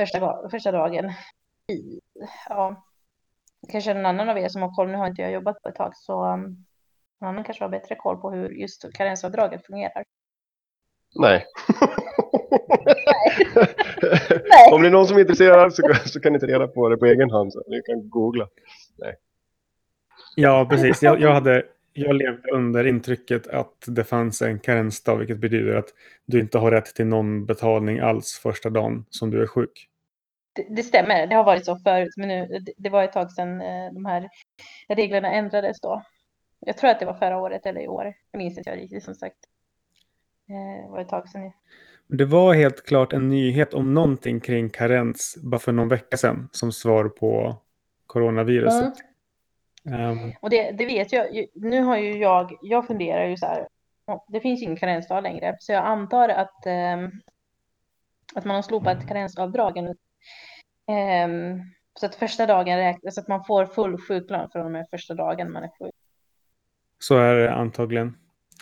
[0.00, 1.12] första, första dagen.
[2.48, 2.84] Ja,
[3.72, 4.90] kanske någon annan av er som har koll.
[4.90, 6.64] Nu har inte jag jobbat på ett tag så um,
[7.24, 10.04] någon annan kanske har bättre koll på hur just karensavdraget fungerar.
[11.20, 11.46] Nej.
[14.50, 14.72] Nej.
[14.72, 16.96] Om det är någon som är intresserad så, så kan ni ta reda på det
[16.96, 17.52] på egen hand.
[17.52, 18.48] Så ni kan googla.
[20.36, 21.02] Ja, precis.
[21.02, 25.88] Jag, jag, hade, jag levde under intrycket att det fanns en karensdag, vilket betyder att
[26.26, 29.88] du inte har rätt till någon betalning alls första dagen som du är sjuk.
[30.52, 33.32] Det, det stämmer, det har varit så förut, men nu, det, det var ett tag
[33.32, 34.28] sedan eh, de här
[34.88, 36.02] reglerna ändrades då.
[36.66, 38.14] Jag tror att det var förra året eller i år.
[38.30, 39.36] Jag minns inte riktigt som sagt.
[40.48, 41.52] Eh, Det var ett tag sedan.
[42.06, 46.48] Det var helt klart en nyhet om någonting kring karens bara för någon vecka sedan
[46.52, 47.56] som svar på
[48.06, 48.94] coronaviruset.
[49.90, 51.46] Ehm, Och det, det vet jag.
[51.54, 53.68] Nu har ju jag, jag funderar ju så här.
[54.28, 57.10] Det finns ju ingen karensdag längre, så jag antar att, ehm,
[58.34, 59.96] att man har slopat karensavdragen.
[60.88, 61.60] Ehm,
[62.00, 65.14] så att första dagen räknas, så att man får full sjukplan från och med första
[65.14, 65.93] dagen man är sjuk.
[66.98, 68.16] Så är det antagligen.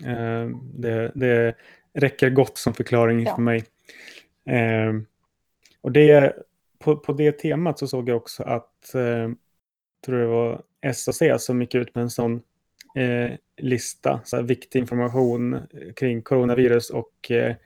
[0.05, 1.55] Ehm, det, det
[1.95, 3.35] räcker gott som förklaring Ja.
[3.35, 3.65] för mig.
[4.47, 5.07] Ehm,
[5.81, 6.33] och det,
[6.79, 9.31] på, på det temat så såg jag också att eh,
[10.07, 10.63] tror det var
[10.95, 12.43] SAC som gick ut med en sån
[12.97, 15.59] eh, lista, så här viktig information
[15.97, 17.57] kring coronavirus och eh,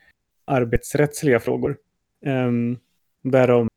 [0.45, 1.79] arbetsrättsliga frågor.
[2.25, 2.79] Ehm,
[3.23, 3.69] där de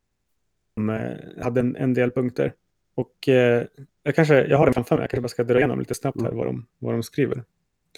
[0.90, 2.54] eh, hade en, en del punkter.
[2.94, 3.66] Och eh,
[4.02, 6.22] jag, kanske, jag har den framför mig, jag kanske bara ska dra igenom lite snabbt
[6.22, 7.44] här vad de, vad de skriver.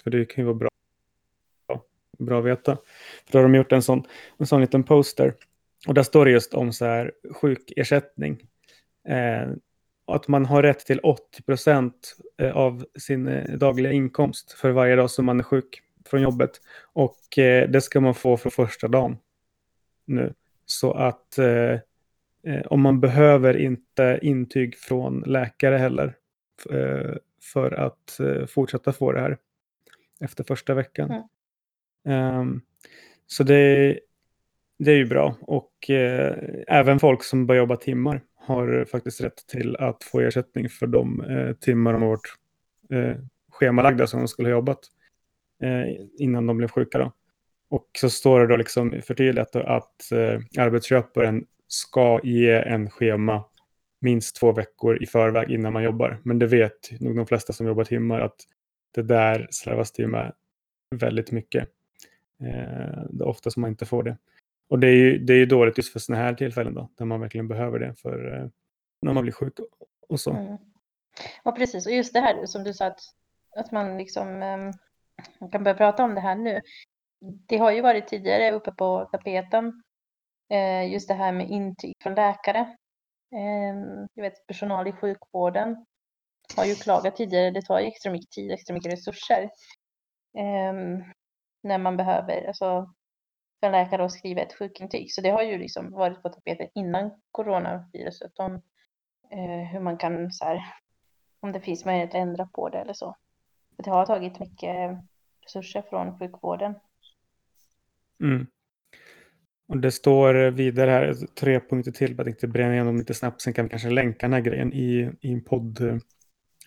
[0.03, 0.69] För det kan ju vara bra,
[2.19, 2.77] bra att veta.
[3.25, 4.03] För då har de gjort en sån,
[4.37, 5.35] en sån liten poster.
[5.87, 8.47] Och där står det just om så här sjukersättning.
[9.07, 9.49] Eh,
[10.05, 12.15] att man har rätt till 80 procent
[12.53, 16.51] av sin eh, dagliga inkomst för varje dag som man är sjuk från jobbet.
[16.93, 19.17] Och eh, det ska man få för första dagen
[20.05, 20.33] nu.
[20.65, 21.79] Så att eh,
[22.47, 26.15] eh, om man behöver inte intyg från läkare heller
[26.69, 27.15] eh,
[27.53, 29.37] för att eh, fortsätta få det här
[30.19, 31.11] efter första veckan.
[31.11, 31.23] Mm.
[32.05, 32.61] Ehm,
[33.27, 33.99] så det,
[34.79, 35.35] det är ju bra.
[35.41, 36.35] Och eh,
[36.67, 41.21] även folk som börjar jobba timmar har faktiskt rätt till att få ersättning för de
[41.21, 42.33] eh, timmar de har varit
[42.89, 44.79] eh, schemalagda som de skulle ha jobbat
[46.17, 46.97] innan de blev sjuka.
[46.97, 47.11] Då.
[47.69, 50.11] Och så står det då liksom förtydligat att
[50.57, 53.43] arbetsköparen ska ge en schema
[53.99, 56.19] minst två veckor i förväg innan man jobbar.
[56.23, 58.35] Men det vet nog de flesta som jobbar timmar att
[58.91, 60.33] det där slarvas det med
[60.95, 61.69] väldigt mycket.
[62.39, 64.17] Eh, det är ofta som man inte får det.
[64.69, 67.05] Och det är ju, det är ju dåligt just för sådana här tillfällen då, där
[67.05, 68.47] man verkligen behöver det för eh,
[69.01, 69.53] när man blir sjuk
[70.09, 70.31] och så.
[70.31, 70.57] Mm.
[71.43, 71.85] Ja, precis.
[71.85, 72.99] Och just det här som du sa att,
[73.55, 74.71] att man liksom eh,
[75.39, 76.61] man kan börja prata om det här nu.
[77.47, 79.83] Det har ju varit tidigare uppe på tapeten.
[80.53, 82.59] Eh, just det här med intyg från läkare.
[83.31, 83.75] Eh,
[84.13, 85.85] jag vet personal i sjukvården
[86.55, 87.51] har ju klagat tidigare.
[87.51, 89.41] Det tar ju extra mycket tid, extra mycket resurser.
[90.37, 90.73] Eh,
[91.63, 92.93] när man behöver, alltså
[93.59, 95.13] för en läkare att skriva ett sjukintyg.
[95.13, 98.39] Så det har ju liksom varit på tapeten innan coronaviruset.
[98.39, 98.53] Om
[99.31, 100.61] eh, hur man kan så här,
[101.39, 103.15] om det finns möjlighet att ändra på det eller så.
[103.75, 104.97] För det har tagit mycket
[105.41, 106.75] resurser från sjukvården.
[108.19, 108.47] Mm.
[109.67, 113.53] Och det står vidare här, tre punkter till, jag tänkte bränna igenom lite snabbt, sen
[113.53, 116.01] kan vi kanske länka den här grejen i, i en podd,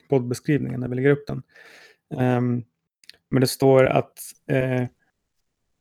[0.08, 1.42] poddbeskrivningen när vi lägger upp den.
[2.20, 2.64] Um,
[3.30, 4.18] men det står att
[4.50, 4.84] eh,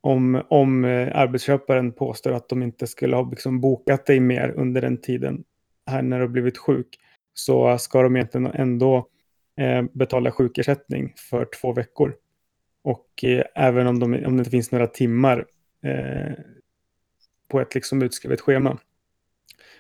[0.02, 4.82] om, om eh, arbetsköparen påstår att de inte skulle ha liksom bokat dig mer under
[4.82, 5.44] den tiden
[5.86, 7.00] här när du har blivit sjuk
[7.34, 9.08] så ska de egentligen ändå
[9.58, 12.16] eh, betala sjukersättning för två veckor.
[12.84, 15.46] Och eh, även om, de, om det inte finns några timmar
[15.84, 16.34] eh,
[17.56, 18.78] på ett liksom utskrivet schema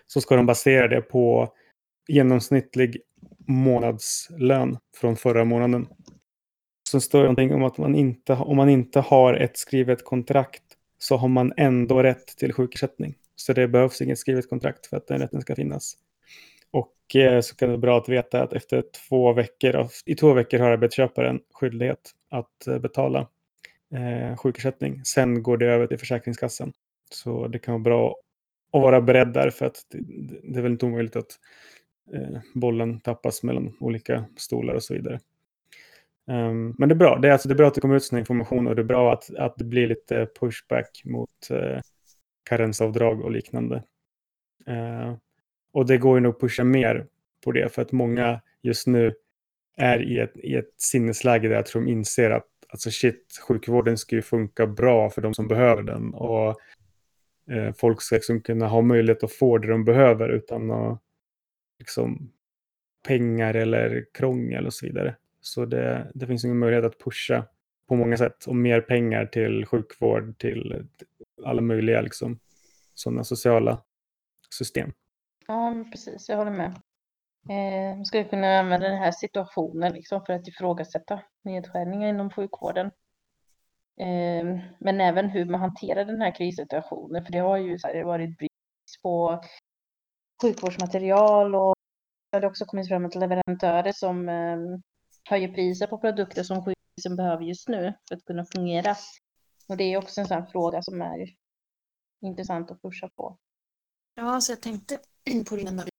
[0.08, 1.54] så ska de basera det på
[2.08, 2.98] genomsnittlig
[3.48, 5.88] månadslön från förra månaden.
[6.90, 10.64] Sen står det någonting om att man inte, om man inte har ett skrivet kontrakt
[10.98, 13.16] så har man ändå rätt till sjukersättning.
[13.36, 15.94] Så det behövs inget skrivet kontrakt för att den rätten ska finnas.
[16.72, 20.34] Och eh, så kan det vara bra att veta att efter två veckor, i två
[20.34, 23.28] veckor har arbetsköparen skyldighet att eh, betala
[23.94, 25.06] eh, sjukersättning.
[25.06, 26.74] Sen går det över till Försäkringskassan.
[27.12, 28.16] Så det kan vara bra
[28.74, 30.00] att vara beredd där för att det,
[30.44, 31.40] det är väl inte omöjligt att
[32.14, 35.20] eh, bollen tappas mellan olika stolar och så vidare.
[36.28, 37.20] Um, men det är bra.
[37.20, 38.84] Det är, alltså, det är bra att det kommer ut sån information och det är
[38.84, 41.80] bra att, att det blir lite pushback mot eh,
[42.50, 43.84] karensavdrag och liknande.
[44.70, 45.16] Uh,
[45.74, 47.08] och det går ju nog att pusha mer
[47.44, 49.14] på det för att många just nu
[49.78, 53.98] är i ett, i ett sinnesläge där jag tror de inser att alltså shit, sjukvården
[53.98, 56.56] ska ju funka bra för de som behöver den och
[57.50, 61.02] eh, folk ska liksom kunna ha möjlighet att få det de behöver utan att,
[61.80, 62.32] liksom,
[63.08, 65.16] pengar eller krångel och så vidare.
[65.42, 67.46] Så det, det finns ingen möjlighet att pusha
[67.88, 70.88] på många sätt och mer pengar till sjukvård, till
[71.46, 72.40] alla möjliga liksom,
[72.94, 73.82] sådana sociala
[74.50, 74.92] system.
[75.48, 76.30] Ja, precis.
[76.30, 76.74] Jag håller med.
[77.50, 82.92] Eh, man skulle kunna använda den här situationen liksom för att ifrågasätta nedskärningar inom sjukvården.
[83.98, 88.04] Ehm, men även hur man hanterar den här krissituationen, för det har ju så här,
[88.04, 89.44] varit brist på
[90.42, 91.76] sjukvårdsmaterial och
[92.32, 94.58] det har också kommit fram att leverantörer som eh,
[95.30, 98.96] höjer priser på produkter som sjukhusen behöver just nu för att kunna fungera.
[99.68, 101.28] Och det är också en sån fråga som är
[102.22, 103.38] intressant att pusha på.
[104.16, 105.00] Ja, så jag tänkte
[105.50, 105.90] på det när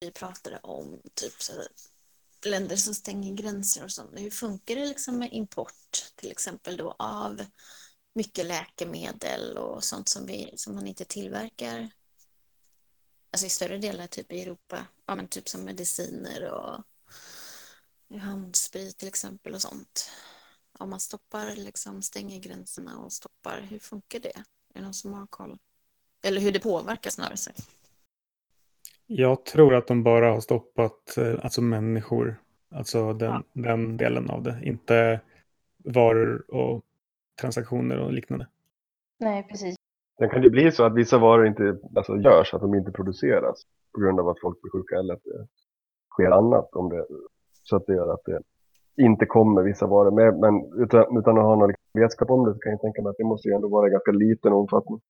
[0.00, 1.66] vi pratade om typ så här,
[2.46, 4.10] länder som stänger gränser och sånt.
[4.14, 7.46] Hur funkar det liksom med import till exempel då av
[8.14, 11.90] mycket läkemedel och sånt som, vi, som man inte tillverkar
[13.30, 16.82] alltså i större delar typ i Europa, ja men typ som mediciner och
[18.20, 20.10] handsprit till exempel och sånt.
[20.78, 24.36] Om man stoppar, liksom stänger gränserna och stoppar, hur funkar det?
[24.74, 25.58] Är det någon som har koll?
[26.22, 27.54] Eller hur det påverkar snarare sig?
[29.06, 32.40] Jag tror att de bara har stoppat eh, alltså människor,
[32.70, 33.42] alltså den, ja.
[33.52, 35.20] den delen av det, inte
[35.84, 36.84] varor och
[37.40, 38.46] transaktioner och liknande.
[39.18, 39.76] Nej, precis.
[40.18, 43.66] Sen kan det bli så att vissa varor inte alltså, görs, att de inte produceras
[43.94, 45.46] på grund av att folk blir sjuka eller att det
[46.10, 46.68] sker annat.
[46.72, 47.06] Om det,
[47.62, 48.42] så att det gör att det
[48.96, 50.38] inte kommer vissa varor med.
[50.38, 53.16] Men utan, utan att ha någon vetskap om det så kan jag tänka mig att
[53.18, 55.00] det måste ju ändå vara i ganska liten omfattning.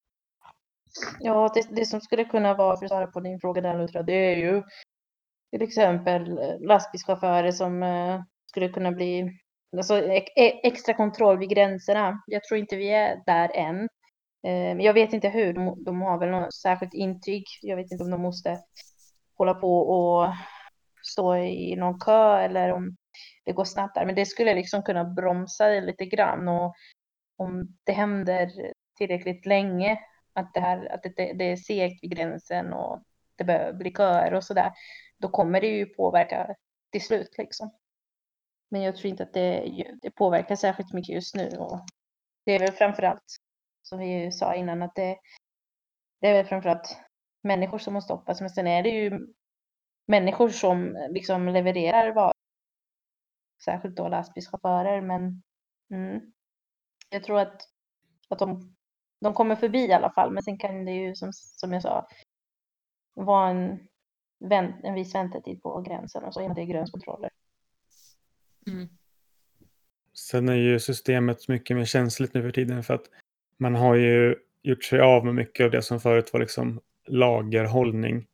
[1.21, 4.03] Ja, det, det som skulle kunna vara, för att svara på din fråga där Lutra,
[4.03, 4.63] det är ju
[5.51, 9.31] till exempel eh, lastbilschaufförer som eh, skulle kunna bli
[9.77, 12.23] alltså, e extra kontroll vid gränserna.
[12.27, 13.89] Jag tror inte vi är där än.
[14.47, 17.45] Eh, jag vet inte hur, de, de har väl något särskilt intyg.
[17.63, 18.59] Jag vet inte om de måste
[19.39, 20.33] hålla på och
[21.03, 22.97] stå i någon kö eller om
[23.45, 24.07] det går snabbt där.
[24.07, 26.75] Men det skulle liksom kunna bromsa lite grann och
[27.37, 28.51] om det händer
[28.99, 29.99] tillräckligt länge
[30.35, 33.03] att det, här, att det, det är segt vid gränsen och
[33.37, 34.73] det behöver bli köer och sådär,
[35.19, 36.55] då kommer det ju påverka
[36.93, 37.71] till slut liksom.
[38.69, 39.65] Men jag tror inte att det,
[40.03, 41.81] det påverkar särskilt mycket just nu och
[42.45, 43.37] det är väl framförallt,
[43.83, 45.19] som vi sa innan, att det,
[46.21, 46.99] det är väl framförallt
[47.43, 49.27] människor som måste stoppas, men sen är det ju
[50.07, 52.35] människor som liksom levererar varor,
[53.65, 55.43] särskilt då lastbilschaufförer, men
[55.91, 56.33] mm,
[57.09, 57.63] jag tror att,
[58.29, 58.77] att de
[59.25, 62.09] de kommer förbi i alla fall, men sen kan det ju som, som jag sa
[63.15, 63.79] vara en,
[64.41, 67.31] vänt, en viss väntetid på gränsen och så innan det är gränskontroller.
[68.67, 68.89] Mm.
[70.15, 73.05] Sen är ju systemet mycket mer känsligt nu för tiden för att
[73.57, 78.27] man har ju gjort sig av med mycket av det som förut var liksom lagerhållning.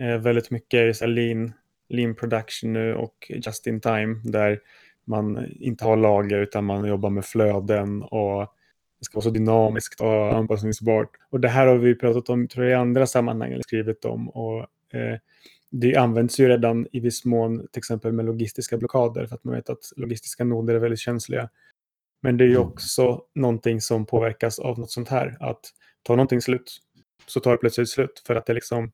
[0.00, 1.52] Eh, väldigt mycket är så lean,
[1.88, 4.60] lean production nu och just in time där
[5.04, 8.54] man inte har lager utan man jobbar med flöden och
[8.98, 11.10] det ska vara så dynamiskt och anpassningsbart.
[11.30, 14.28] Och det här har vi pratat om tror jag, i andra sammanhang, eller skrivit om.
[14.28, 14.60] Och,
[14.94, 15.18] eh,
[15.70, 19.54] det används ju redan i viss mån till exempel med logistiska blockader för att man
[19.54, 21.48] vet att logistiska noder är väldigt känsliga.
[22.22, 22.68] Men det är ju mm.
[22.68, 25.36] också någonting som påverkas av något sånt här.
[25.40, 25.60] Att
[26.02, 26.78] tar någonting slut
[27.26, 28.92] så tar det plötsligt slut för att det, liksom, mm.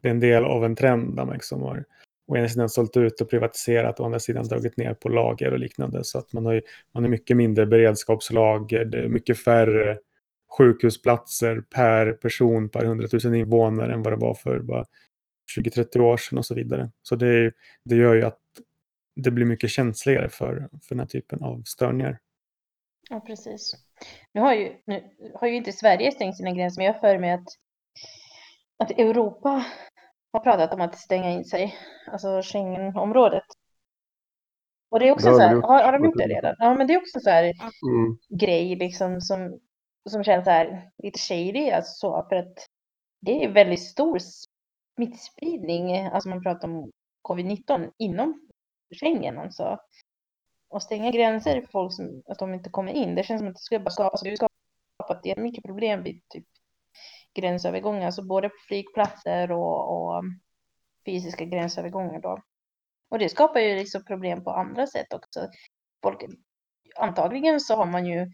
[0.00, 1.84] det är en del av en trend där man liksom har
[2.30, 5.52] å ena sidan sålt ut och privatiserat och å andra sidan dragit ner på lager
[5.52, 6.04] och liknande.
[6.04, 6.62] Så att man har, ju,
[6.92, 9.98] man har mycket mindre beredskapslager, det är mycket färre
[10.58, 14.84] sjukhusplatser per person per 100 000 invånare än vad det var för
[15.56, 16.90] 20-30 år sedan och så vidare.
[17.02, 17.52] Så det,
[17.84, 18.38] det gör ju att
[19.16, 22.18] det blir mycket känsligare för, för den här typen av störningar.
[23.10, 23.74] Ja, precis.
[24.32, 25.02] Nu har ju, nu
[25.34, 27.48] har ju inte Sverige stängt sina gränser, men jag för mig att,
[28.78, 29.64] att Europa
[30.32, 31.74] har pratat om att stänga in sig,
[32.06, 33.44] alltså Schengenområdet.
[34.90, 36.56] Och det är också så här, har, har de gjort det redan?
[36.58, 38.18] Ja, men det är också så här mm.
[38.28, 39.60] grej liksom som,
[40.10, 42.66] som känns så här lite shady, alltså så, för att
[43.20, 44.18] det är väldigt stor
[44.96, 46.90] smittspridning, alltså man pratar om
[47.28, 48.48] covid-19 inom
[49.00, 49.78] Schengen alltså.
[50.68, 53.54] Och stänga gränser för folk som, att de inte kommer in, det känns som att
[53.54, 56.46] det skulle bara skapa, så det skapat jättemycket problem vid typ
[57.34, 60.24] gränsövergångar, så både på flygplatser och, och
[61.06, 62.42] fysiska gränsövergångar då.
[63.10, 65.48] Och det skapar ju liksom problem på andra sätt också.
[66.02, 66.24] folk,
[66.96, 68.26] antagligen så har man ju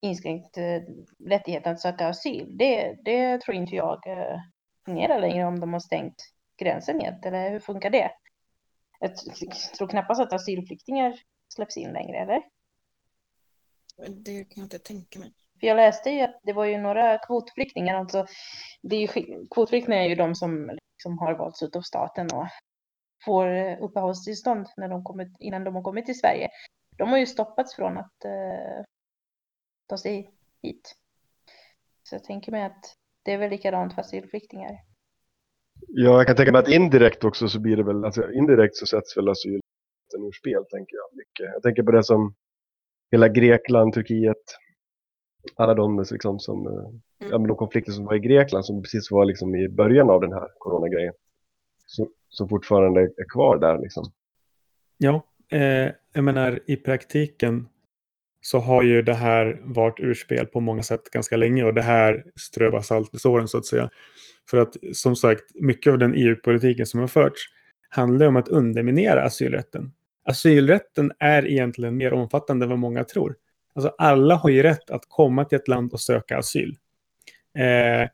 [0.00, 0.80] inskränkt eh,
[1.28, 2.56] rättigheten att söka asyl.
[2.58, 4.38] Det, det tror inte jag eh,
[4.84, 6.14] fungerar längre om de har stängt
[6.58, 8.10] gränsen helt, eller hur funkar det?
[9.00, 9.16] Jag
[9.78, 11.20] tror knappast att asylflyktingar
[11.54, 12.42] släpps in längre, eller?
[14.08, 15.32] Det kan jag inte tänka mig.
[15.60, 18.26] För jag läste ju att det var ju några kvotflyktingar, alltså
[18.82, 22.46] det är ju, kvotflyktingar är ju de som liksom har valts ut av staten och
[23.24, 26.48] får uppehållstillstånd när de kommit, innan de har kommit till Sverige.
[26.98, 28.84] De har ju stoppats från att eh,
[29.88, 30.30] ta sig
[30.62, 30.94] hit.
[32.02, 32.94] Så jag tänker mig att
[33.24, 34.70] det är väl likadant för asylflyktingar.
[35.88, 38.86] Ja, jag kan tänka mig att indirekt också så blir det väl, alltså indirekt så
[38.86, 41.54] sätts väl asylrätten ur spel, tänker jag mycket.
[41.54, 42.34] Jag tänker på det som
[43.12, 44.44] hela Grekland, Turkiet,
[45.54, 49.10] alla de liksom som, eh, ja, men de konflikter som var i Grekland som precis
[49.10, 51.14] var liksom i början av den här coronagrejen.
[51.86, 54.12] Som, som fortfarande är kvar där liksom.
[54.98, 57.68] Ja, eh, jag menar i praktiken
[58.40, 62.24] så har ju det här varit urspel på många sätt ganska länge och det här
[62.36, 63.90] strövar salt i såren så att säga.
[64.50, 67.40] För att som sagt, mycket av den EU-politiken som har förts
[67.88, 69.92] handlar om att underminera asylrätten.
[70.24, 73.36] Asylrätten är egentligen mer omfattande än vad många tror.
[73.74, 76.76] Alltså alla har ju rätt att komma till ett land och söka asyl.
[77.58, 78.08] Eh,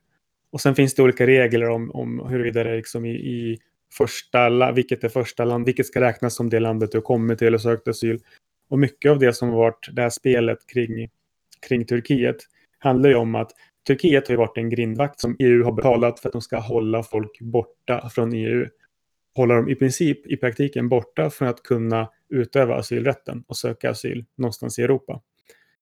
[0.51, 3.59] och sen finns det olika regler om, om huruvida det är liksom i, i
[3.93, 7.55] första, vilket är första land, vilket ska räknas som det landet du har kommit till
[7.55, 8.21] och sökt asyl.
[8.69, 11.11] Och mycket av det som har varit det här spelet kring,
[11.69, 12.37] kring Turkiet
[12.79, 13.53] handlar ju om att
[13.87, 17.03] Turkiet har ju varit en grindvakt som EU har betalat för att de ska hålla
[17.03, 18.67] folk borta från EU.
[19.35, 24.25] Hålla dem i princip, i praktiken, borta från att kunna utöva asylrätten och söka asyl
[24.37, 25.21] någonstans i Europa.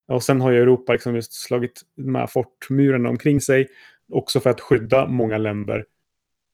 [0.09, 3.69] Och sen har ju Europa liksom just slagit de här fortmurarna omkring sig,
[4.13, 5.85] också för att skydda många länder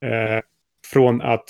[0.05, 0.43] eh,
[0.87, 1.45] från att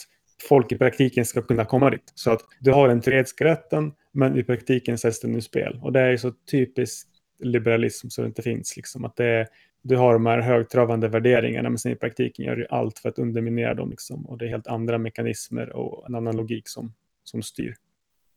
[0.49, 2.13] folk i praktiken ska kunna komma dit.
[2.15, 5.81] Så att du har den teoretiska rätten, men i praktiken sätts den ur spel.
[5.83, 7.09] Och det är ju så typiskt
[7.39, 8.77] liberalism så det inte finns.
[8.77, 9.05] Liksom.
[9.05, 9.49] Att det är,
[9.83, 13.19] du har de här högtravande värderingarna, men sen i praktiken gör du allt för att
[13.19, 13.91] underminera dem.
[13.91, 14.27] Liksom.
[14.27, 17.75] Och det är helt andra mekanismer och en annan logik som, som styr.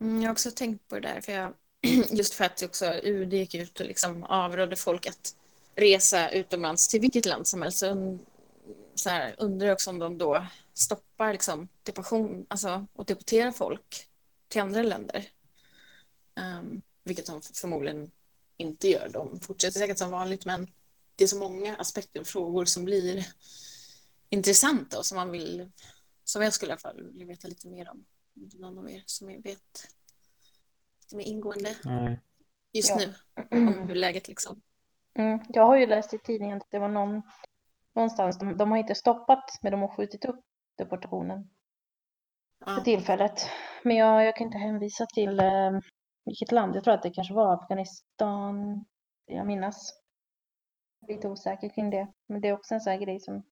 [0.02, 1.54] Mm, jag har också tänkt på det där, för jag,
[2.10, 5.36] just för att också UD gick ut och liksom avrådde folk att
[5.76, 7.78] resa utomlands till vilket land som helst.
[7.78, 8.20] Så,
[8.96, 14.08] så här, undrar jag också om de då stoppar liksom, deportation, alltså, och deporterar folk
[14.48, 15.30] till andra länder.
[16.36, 18.12] Um, vilket de förmodligen
[18.58, 19.10] inte gör.
[19.10, 20.68] De fortsätter säkert som vanligt, men
[21.16, 23.28] det är så många aspekter och frågor som blir
[24.30, 25.72] intressanta och som man vill,
[26.24, 28.06] som jag skulle i alla fall vilja veta lite mer om.
[28.34, 29.88] Någon av er som vet
[31.12, 32.20] mer ingående Nej.
[32.74, 32.98] just Ja.
[32.98, 33.14] nu
[33.58, 34.62] om hur läget liksom.
[35.14, 37.22] Mm, jag har ju läst i tidningen att det var någon,
[37.96, 40.40] någonstans, de, de har inte stoppat, men de har skjutit upp
[40.78, 41.50] deportationen
[42.64, 42.84] för Ja.
[42.84, 43.42] tillfället.
[43.84, 45.72] Men jag, jag kan inte hänvisa till eh,
[46.26, 46.76] vilket land.
[46.76, 48.86] Jag tror att det kanske var Afghanistan,
[49.26, 50.00] jag minnas.
[51.08, 52.08] Lite osäker kring det.
[52.28, 53.44] Men det är också en sån här grej som,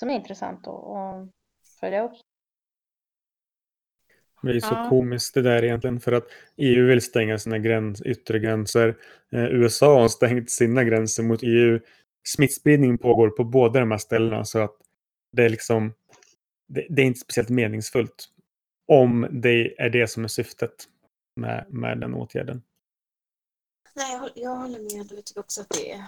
[0.00, 1.30] som är intressant att, att
[1.80, 2.12] följa upp.
[4.46, 4.86] Det är ju så Ja.
[4.88, 6.24] komiskt det där egentligen för att
[6.56, 8.96] EU vill stänga sina gräns, yttre gränser.
[9.32, 11.80] Eh, USA har stängt sina gränser mot EU.
[12.28, 14.76] Smittspridning pågår på båda de här ställena så att
[15.32, 15.92] det är liksom
[16.68, 18.28] det, det är inte speciellt meningsfullt
[18.88, 20.72] om det är det som är syftet
[21.40, 22.62] med, med den åtgärden.
[23.94, 25.06] Nej, jag, håller- jag håller med.
[25.16, 25.98] Jag tycker också att det är...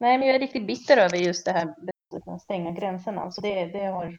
[0.00, 3.20] Nej, men jag är riktigt bitter över just det här beslutet att stänga gränserna.
[3.20, 4.16] Alltså det, det har...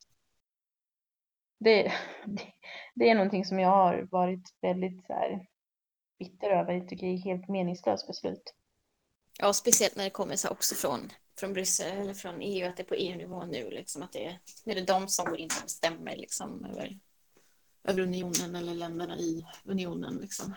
[1.64, 1.84] Det,
[2.26, 2.44] det,
[2.96, 5.46] det är någonting som jag har varit väldigt så här,
[6.20, 6.74] bitter över.
[6.74, 8.54] Jag tycker det är ett helt meningslöst beslut.
[9.40, 12.84] Ja, speciellt när det kommer så också från, från Bryssel eller från EU, att det
[12.84, 16.16] är på EU-nivå nu, liksom att det är, det de som går in och bestämmer
[16.16, 17.00] liksom över,
[17.88, 20.54] över unionen eller länderna i unionen liksom.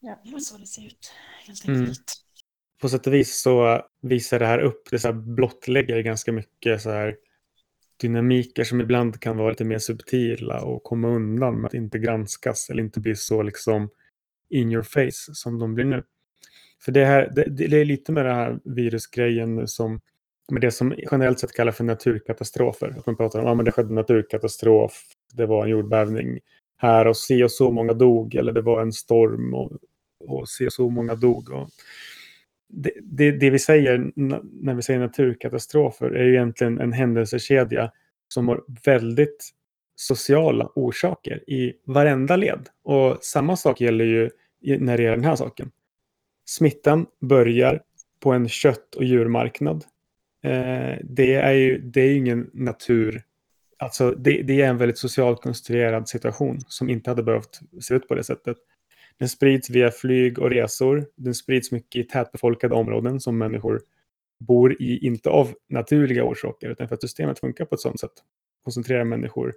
[0.00, 0.20] Ja.
[0.24, 1.12] Det är så det ser ut,
[1.46, 1.80] helt Mm.
[1.80, 2.14] enkelt.
[2.80, 6.82] På sätt och vis så visar det här upp, det så här blottlägger ganska mycket
[6.82, 7.16] så här
[8.02, 12.70] dynamiker som ibland kan vara lite mer subtila och komma undan med att inte granskas
[12.70, 13.88] eller inte bli så liksom
[14.50, 16.02] in your face som de blir nu.
[16.84, 20.00] För det, här, det, det är lite med den här virusgrejen som
[20.52, 22.94] med det som generellt sett kallas för naturkatastrofer.
[22.98, 26.40] Att man pratar om att ah, men det skedde en naturkatastrof, det var en jordbävning
[26.76, 29.72] här och se och så många dog eller det var en storm och,
[30.28, 31.50] och se och så många dog.
[31.50, 31.68] Och
[32.72, 37.92] det, det, det vi säger när vi säger naturkatastrofer är ju egentligen en händelsekedja
[38.28, 39.50] som har väldigt
[39.94, 42.68] sociala orsaker i varenda led.
[42.82, 44.30] Och samma sak gäller ju
[44.78, 45.70] när det gäller den här saken.
[46.44, 47.82] Smittan börjar
[48.20, 49.84] på en kött och djurmarknad.
[50.44, 53.22] Eh, det, är ju, det är ingen natur...
[53.78, 58.08] Alltså det, det är en väldigt socialt konstruerad situation som inte hade behövt se ut
[58.08, 58.56] på det sättet.
[59.18, 61.06] Den sprids via flyg och resor.
[61.16, 63.80] Den sprids mycket i tätbefolkade områden som människor
[64.46, 68.12] bor i, inte av naturliga orsaker, utan för att systemet funkar på ett sådant sätt.
[68.64, 69.54] Koncentrerar människor,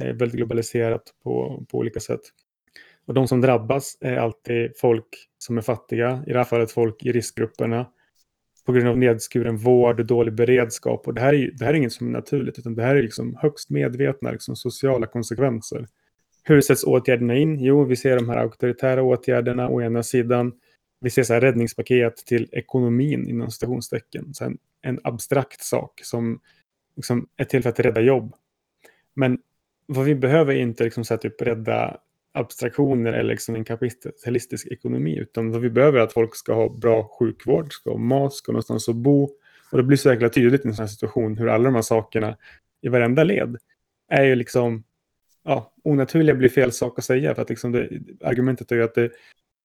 [0.00, 2.20] eh, väldigt globaliserat på, på olika sätt.
[3.06, 5.06] Och de som drabbas är alltid folk
[5.38, 7.86] som är fattiga, i det här fallet folk i riskgrupperna,
[8.66, 11.06] på grund av nedskuren vård och dålig beredskap.
[11.06, 13.02] Och det här är, det här är inget som är naturligt, utan det här är
[13.02, 15.86] liksom högst medvetna liksom, sociala konsekvenser.
[16.48, 17.60] Hur sätts åtgärderna in?
[17.60, 20.52] Jo, vi ser de här auktoritära åtgärderna å ena sidan.
[21.00, 24.34] Vi ser så här räddningspaket till ekonomin inom stationstecken.
[24.34, 26.40] Så en, en abstrakt sak som
[26.96, 28.34] liksom är till för att rädda jobb.
[29.14, 29.38] Men
[29.86, 31.98] vad vi behöver är inte liksom så här, typ rädda
[32.32, 36.68] abstraktioner eller liksom en kapitalistisk ekonomi, utan vad vi behöver är att folk ska ha
[36.68, 39.30] bra sjukvård, ska ha mat, ska ha någonstans att bo.
[39.72, 41.82] Och det blir så jäkla tydligt i en sån här situation hur alla de här
[41.82, 42.36] sakerna
[42.80, 43.56] i varenda led
[44.08, 44.84] är ju liksom,
[45.48, 47.88] ja, onaturliga blir fel sak att säga, för att liksom det,
[48.24, 49.10] argumentet är ju att det,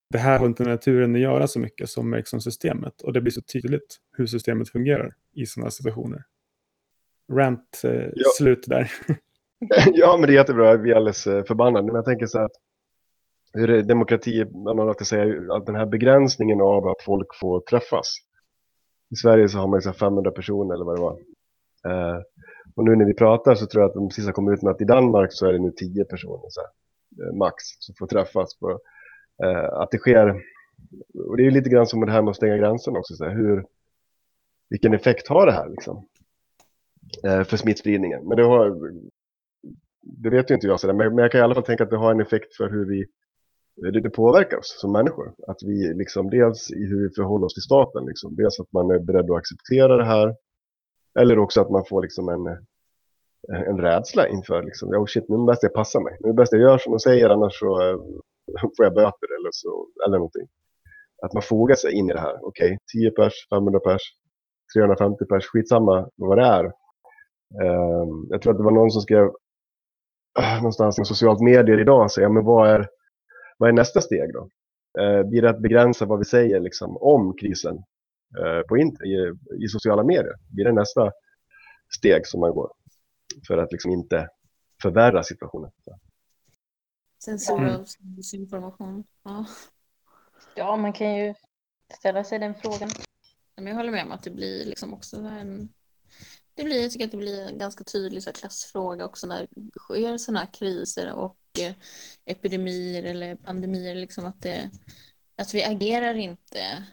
[0.10, 3.02] det här har inte naturen att göra så mycket som med liksom systemet.
[3.02, 6.24] Och det blir så tydligt hur systemet fungerar i sådana situationer.
[7.32, 8.30] Rant eh, ja.
[8.38, 8.92] slut där.
[9.94, 10.78] ja, men det är jättebra.
[10.78, 11.86] Vi är alldeles eh, förbannade.
[11.86, 12.56] Men jag tänker så här att
[13.54, 18.16] hur demokrati, man alltid säger att den här begränsningen av att folk får träffas.
[19.12, 21.20] I Sverige så har man så 500 personer eller vad det var.
[21.86, 22.22] Eh,
[22.76, 24.82] och nu när vi pratar så tror jag att de sista kom ut med att
[24.82, 26.70] i Danmark så är det nu tio personer så här,
[27.28, 28.60] eh, max som får träffas.
[28.60, 28.80] På,
[29.44, 30.42] eh, att det sker,
[31.28, 33.14] och det är lite grann som det här med att stänga gränsen också.
[33.14, 33.66] Så här, hur,
[34.70, 36.08] vilken effekt har det här liksom?
[37.24, 38.28] Eh, för smittspridningen.
[38.28, 38.92] Men det har
[40.04, 41.98] det vet ju inte jag sådär, men jag kan i alla fall tänka att det
[41.98, 43.06] har en effekt för hur vi
[43.76, 45.34] det påverkar oss som människor.
[45.48, 48.92] Att vi liksom dels i hur vi förhåller oss till staten, liksom, dels att man
[48.92, 50.36] är beredd att acceptera det här,
[51.20, 55.46] eller också att man får liksom en, eh, en rädsla inför liksom, oh shit, nu
[55.46, 56.18] bäst jag passar mig.
[56.20, 57.98] Nu är bäst jag gör som de säger, annars så eh,
[58.78, 60.48] får jag böter eller, så, eller någonting.
[61.24, 62.40] Att man fogar sig in i det här.
[62.42, 64.02] Okej, okay, 10 pers, 500 pers,
[64.76, 66.64] 350 pers, skitsamma vad det är.
[67.64, 69.26] Ehm, jag tror att det var någon som skrev
[70.40, 72.88] eh, någonstans i socialt medier idag säga, men vad är,
[73.58, 74.50] vad är nästa steg då?
[75.26, 77.84] Blir det att begränsa vad vi säger liksom, om krisen
[78.68, 79.32] på i,
[79.64, 80.36] i sociala medier?
[80.50, 81.12] Blir det nästa
[81.98, 82.72] steg som man går
[83.48, 84.30] för att liksom inte
[84.82, 85.72] förvärra situationen?
[87.24, 87.86] Censur mm.
[89.24, 89.46] Ja.
[90.56, 91.34] ja, man kan ju
[91.98, 92.90] ställa sig den frågan.
[93.56, 95.70] jag håller med om att det blir liksom också en
[96.56, 99.48] det blir, jag tycker att det blir en ganska tydlig så här, klassfråga också när
[99.52, 101.74] det sker sådana här kriser och eh,
[102.26, 103.96] epidemier eller pandemier.
[103.96, 104.70] Liksom att, det,
[105.38, 106.84] att vi agerar inte,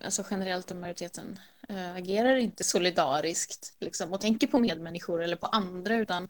[0.00, 1.38] alltså generellt och majoriteten
[1.68, 6.28] äh, agerar inte solidariskt liksom, och tänker på medmänniskor eller på andra utan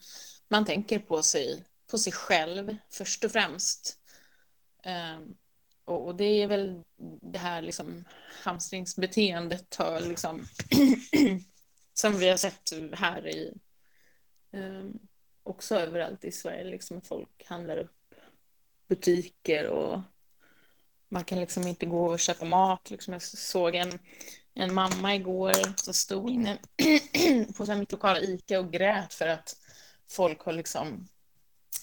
[0.49, 3.99] man tänker på sig, på sig själv först och främst.
[4.83, 5.21] Äh,
[5.85, 6.83] och, och, det är väl
[7.23, 8.05] det här liksom
[8.45, 10.47] hamstringsbeteendet har liksom
[11.95, 13.53] Som vi har sett här i
[14.53, 14.85] äh,
[15.43, 18.15] också överallt i Sverige, liksom att folk handlar upp
[18.89, 20.01] butiker och
[21.13, 22.91] man kan liksom inte gå och köpa mat.
[22.91, 23.99] Liksom jag såg en,
[24.55, 26.59] en mamma igår som stod inne
[27.57, 29.57] på mitt lokala ICA och grät för att
[30.09, 31.09] folk har liksom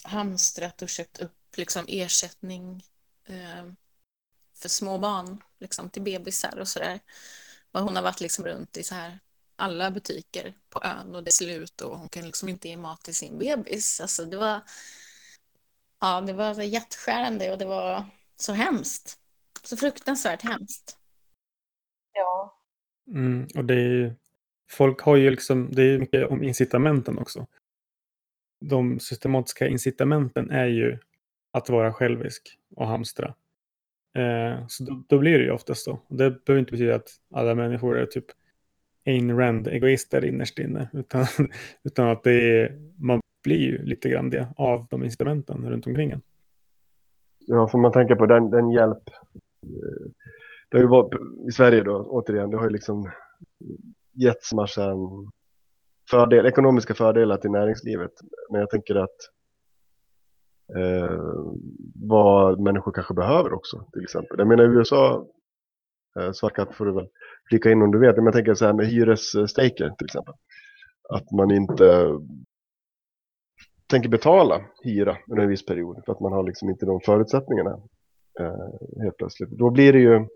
[0.02, 2.84] hamstrat och köpt upp liksom ersättning
[3.28, 3.72] eh,
[4.54, 7.00] för små barn liksom till bebisar och sådär.
[7.72, 9.18] Hon har varit liksom runt i så här
[9.56, 13.02] alla butiker på ön och det är slut och hon kan liksom inte ge mat
[13.02, 14.00] till sin bebis.
[14.00, 14.60] Alltså det var,
[16.00, 18.06] ja, det var hjärtskärande och det var
[18.36, 19.19] så hemskt.
[19.62, 20.96] Så fruktansvärt hemskt.
[22.12, 22.56] Ja.
[23.14, 24.14] Mm, och det är
[24.70, 27.46] folk har ju liksom, det är mycket om incitamenten också.
[28.60, 30.98] De systematiska incitamenten är ju
[31.52, 33.34] att vara självisk och hamstra.
[34.14, 36.00] Eh, så då, då, blir det ju oftast så.
[36.08, 38.24] Det behöver inte betyda att alla människor är typ
[39.06, 40.88] Ayn Rand-egoister innerst inne.
[40.92, 41.26] Utan,
[41.82, 46.10] utan att det är, man blir ju lite grann det av de incitamenten runt omkring
[46.10, 46.22] en.
[47.38, 49.10] Ja, får man tänka på den, den hjälp.
[50.70, 53.10] Det har ju varit, I Sverige då, återigen, det har ju liksom
[54.12, 54.94] getts massa
[56.10, 58.12] fördel, ekonomiska fördelar till näringslivet.
[58.50, 59.16] Men jag tänker att
[60.76, 61.20] eh,
[61.94, 64.38] vad människor kanske behöver också, till exempel.
[64.38, 65.26] Jag menar i USA,
[66.20, 67.08] eh, Svartkatt får du väl
[67.48, 68.16] flika in om du vet.
[68.16, 70.34] Men jag tänker så här med hyresstrejker till exempel.
[71.08, 72.18] Att man inte
[73.86, 77.80] tänker betala hyra under en viss period för att man har liksom inte de förutsättningarna
[78.40, 79.50] eh, helt plötsligt.
[79.50, 80.26] Då blir det ju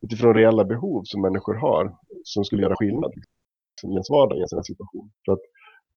[0.00, 4.40] utifrån reella behov som människor har som skulle göra skillnad liksom, i ens vardag i
[4.40, 5.10] en sån här situation.
[5.24, 5.40] För att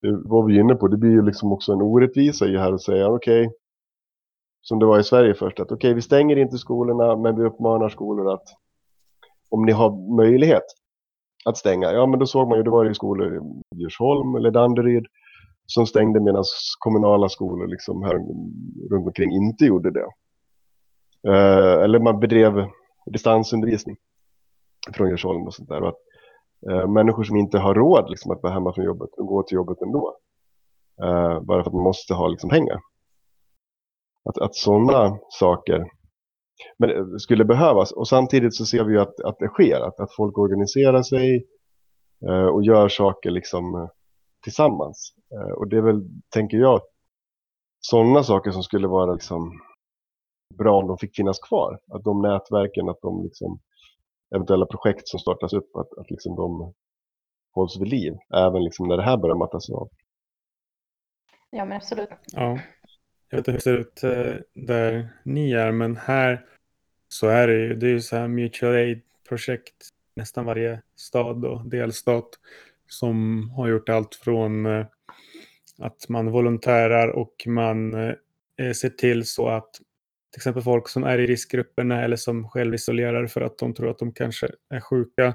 [0.02, 2.74] det var vi inne på, det blir ju liksom också en orättvisa i det här
[2.74, 3.56] att säga okej, okay,
[4.62, 7.90] som det var i Sverige först, att okej, vi stänger inte skolorna, men vi uppmanar
[7.90, 8.44] skolor att
[9.50, 10.64] om ni har möjlighet
[11.46, 13.40] att stänga, ja men då såg man ju, det var ju skolor i
[13.76, 15.06] Djursholm eller Danderyd
[15.66, 16.44] som stängde medan
[16.80, 18.14] kommunala skolor liksom här
[18.92, 20.06] runt omkring inte gjorde det.
[21.28, 22.68] Eh, eller man bedrev
[23.06, 23.98] distansundervisning
[24.94, 25.82] från Djursholm och sånt där.
[25.82, 26.00] Och att,
[26.70, 29.56] eh, människor som inte har råd liksom, att vara hemma från jobbet och gå till
[29.56, 30.18] jobbet ändå.
[31.04, 32.80] Eh, bara för att man måste ha liksom, pengar.
[34.30, 35.86] Att, att sådana saker
[36.78, 37.92] men, eh, skulle behövas.
[37.92, 39.82] Och samtidigt så ser vi ju att, att det sker.
[39.82, 41.48] Att, att folk organiserar sig
[42.28, 43.88] eh, och gör saker liksom eh,
[44.44, 45.14] tillsammans.
[45.34, 46.02] Eh, och det är väl,
[46.34, 46.82] tänker jag,
[47.80, 49.62] sådana saker som skulle vara liksom
[50.58, 51.80] bra om de fick finnas kvar.
[51.88, 53.60] Att de nätverken, att de liksom,
[54.36, 56.74] eventuella projekt som startas upp, att, att liksom de
[57.52, 58.18] hålls vid liv.
[58.34, 59.90] Även liksom när det här börjar mattas av.
[61.50, 62.10] Ja, men absolut.
[62.32, 62.60] Ja.
[63.30, 66.46] Jag vet inte hur det ser ut eh, där ni är, men här
[67.08, 71.66] så är det ju, det är ju så här mutual aid-projekt nästan varje stad och
[71.66, 72.30] delstat
[72.88, 74.86] som har gjort allt från eh,
[75.78, 79.70] att man volontärar och man eh, ser till så att
[80.32, 84.00] till exempel folk som är i riskgrupperna eller som självisolerar för att de tror att
[84.00, 85.26] de kanske är sjuka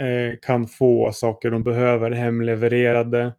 [0.00, 3.34] eh, kan få saker de behöver hemlevererade.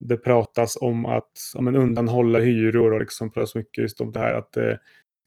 [0.00, 4.20] Det pratas om att ja, men undanhålla hyror och liksom pratas mycket just om det
[4.20, 4.78] här att det,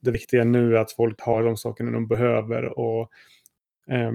[0.01, 3.11] det viktiga nu är att folk har de sakerna de behöver och
[3.89, 4.11] eh,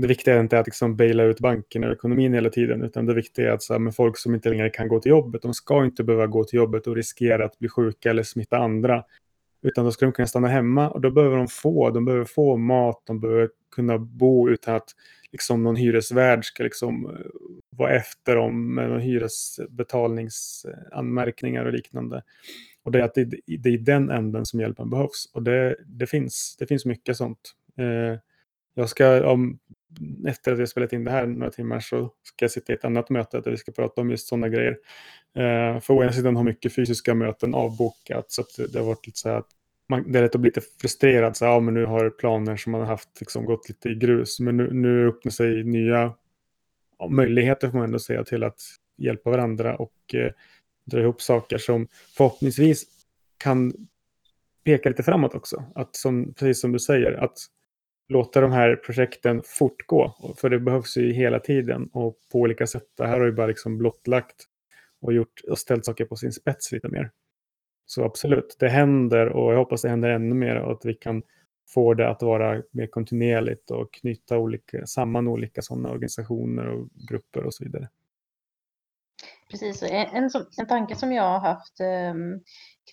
[0.00, 3.14] det viktiga är inte att liksom baila ut bankerna och ekonomin hela tiden, utan det
[3.14, 5.84] viktiga är att så här, folk som inte längre kan gå till jobbet, de ska
[5.84, 9.04] inte behöva gå till jobbet och riskera att bli sjuka eller smitta andra.
[9.62, 12.56] Utan då ska de kunna stanna hemma och då behöver de få, de behöver få
[12.56, 14.94] mat, de behöver kunna bo utan att
[15.32, 17.12] liksom någon hyresvärd ska liksom eh,
[17.70, 22.22] vara efter dem med någon hyresbetalningsanmärkningar och liknande.
[22.82, 25.30] Och det är, att det, det är i den änden som hjälpen behövs.
[25.32, 27.54] Och det, det, finns, det finns mycket sånt.
[27.78, 28.14] Eh,
[28.74, 29.58] jag ska, om
[30.26, 32.84] efter att jag spelat in det här några timmar så ska jag sitta i ett
[32.84, 34.78] annat möte där vi ska prata om just sådana grejer.
[35.34, 39.06] Eh, för å ena sidan har mycket fysiska möten avbokat så att det har varit
[39.06, 39.48] lite så här att
[39.88, 41.36] man, det är lätt att bli lite frustrerad.
[41.36, 44.40] Så, ja, men nu har planer som man har haft liksom gått lite i grus.
[44.40, 46.12] Men nu, nu öppnar sig nya
[46.98, 48.60] ja, möjligheter får man ändå säga till att
[48.96, 50.32] hjälpa varandra och eh,
[50.84, 52.84] dra ihop saker som förhoppningsvis
[53.38, 53.72] kan
[54.64, 55.64] peka lite framåt också.
[55.74, 57.38] Att som, precis som du säger, att
[58.08, 60.34] låta de här projekten fortgå.
[60.36, 62.86] För det behövs ju hela tiden och på olika sätt.
[62.96, 64.44] Det här har ju bara liksom blottlagt
[65.00, 67.10] och, gjort, och ställt saker på sin spets lite mer.
[67.86, 71.22] Så absolut, det händer och jag hoppas det händer ännu mer och att vi kan
[71.74, 77.44] få det att vara mer kontinuerligt och knyta olika, samman olika sådana organisationer och grupper
[77.44, 77.88] och så vidare.
[79.50, 82.42] Precis, en, en, en tanke som jag har haft um,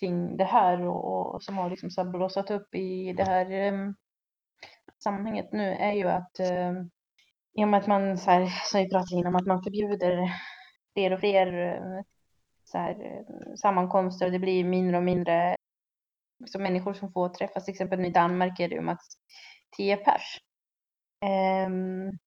[0.00, 3.94] kring det här och, och som har liksom så blossat upp i det här um,
[5.02, 6.72] sammanhanget nu är ju att eh,
[7.58, 10.32] i och med att man, så här, som vi pratade innan, att man förbjuder
[10.94, 12.02] fler och fler eh,
[12.64, 15.56] så här, eh, sammankomster och det blir mindre och mindre
[16.46, 17.64] så människor som får träffas.
[17.64, 19.04] Till exempel i Danmark är det ju max
[19.76, 20.40] 10 pers.
[21.66, 22.18] Um,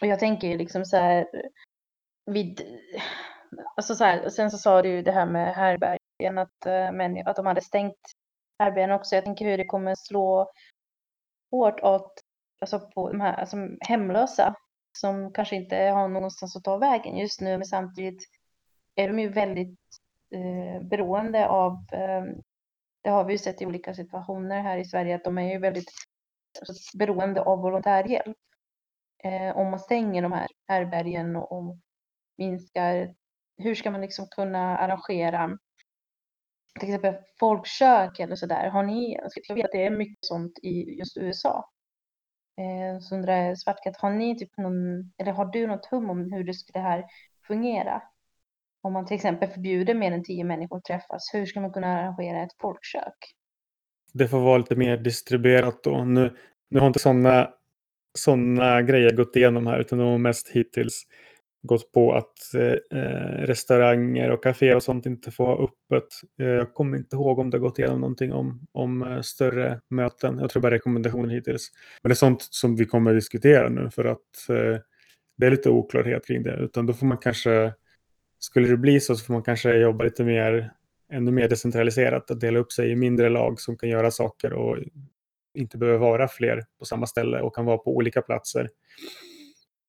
[0.00, 1.26] och jag tänker ju liksom så här
[2.26, 2.62] vid,
[3.76, 7.26] alltså så här, sen så sa du ju det här med härbergen att, eh, men,
[7.26, 7.98] att de hade stängt
[8.58, 9.14] härbergen också.
[9.14, 10.50] Jag tänker hur det kommer slå
[11.50, 12.12] hårt åt
[12.60, 14.54] alltså på de här alltså hemlösa
[14.92, 18.22] som kanske inte har någonstans att ta vägen just nu, men samtidigt
[18.94, 19.78] är de ju väldigt
[20.34, 22.24] eh, beroende av, eh,
[23.02, 25.58] det har vi ju sett i olika situationer här i Sverige, att de är ju
[25.58, 25.90] väldigt
[26.60, 28.36] alltså, beroende av volontärhjälp.
[29.24, 31.76] Eh, om man stänger de här härbergen och, och
[32.38, 33.14] minskar,
[33.56, 35.58] hur ska man liksom kunna arrangera
[36.78, 38.68] till exempel folkkök eller sådär.
[38.68, 39.18] Har ni,
[39.48, 41.70] jag vet att det är mycket sånt i just USA.
[42.60, 46.32] Eh, så undrar jag, Svartkatt, har ni typ någon, eller har du något hum om
[46.32, 47.04] hur det skulle här
[47.46, 48.02] fungera?
[48.82, 51.86] Om man till exempel förbjuder mer än tio människor att träffas, hur ska man kunna
[51.86, 53.34] arrangera ett folkkök?
[54.12, 56.04] Det får vara lite mer distribuerat då.
[56.04, 56.36] Nu,
[56.68, 57.50] nu har inte sådana
[58.18, 61.02] såna grejer gått igenom här, utan de har mest hittills
[61.62, 62.96] gått på att eh,
[63.46, 66.08] restauranger och kaféer och sånt inte får ha öppet.
[66.40, 69.80] Eh, jag kommer inte ihåg om det har gått igenom någonting om, om eh, större
[69.90, 70.38] möten.
[70.38, 71.70] Jag tror bara rekommendationer hittills.
[72.02, 74.80] Men det är sånt som vi kommer att diskutera nu för att eh,
[75.36, 76.56] det är lite oklarhet kring det.
[76.56, 77.72] Utan då får man kanske,
[78.38, 80.72] skulle det bli så så får man kanske jobba lite mer,
[81.12, 82.30] ännu mer decentraliserat.
[82.30, 84.78] Att dela upp sig i mindre lag som kan göra saker och
[85.54, 88.70] inte behöver vara fler på samma ställe och kan vara på olika platser.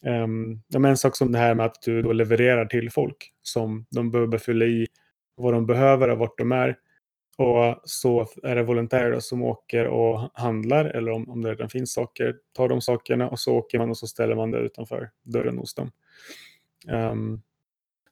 [0.06, 4.12] Um, en sak som det här med att du då levererar till folk som de
[4.12, 4.88] behöver fylla i
[5.36, 6.78] vad de behöver och vart de är.
[7.38, 11.94] Och så är det volontärer som åker och handlar eller om, om det redan finns
[11.94, 15.58] saker, tar de sakerna och så åker man och så ställer man det utanför dörren
[15.58, 15.92] hos dem.
[16.88, 17.42] Um,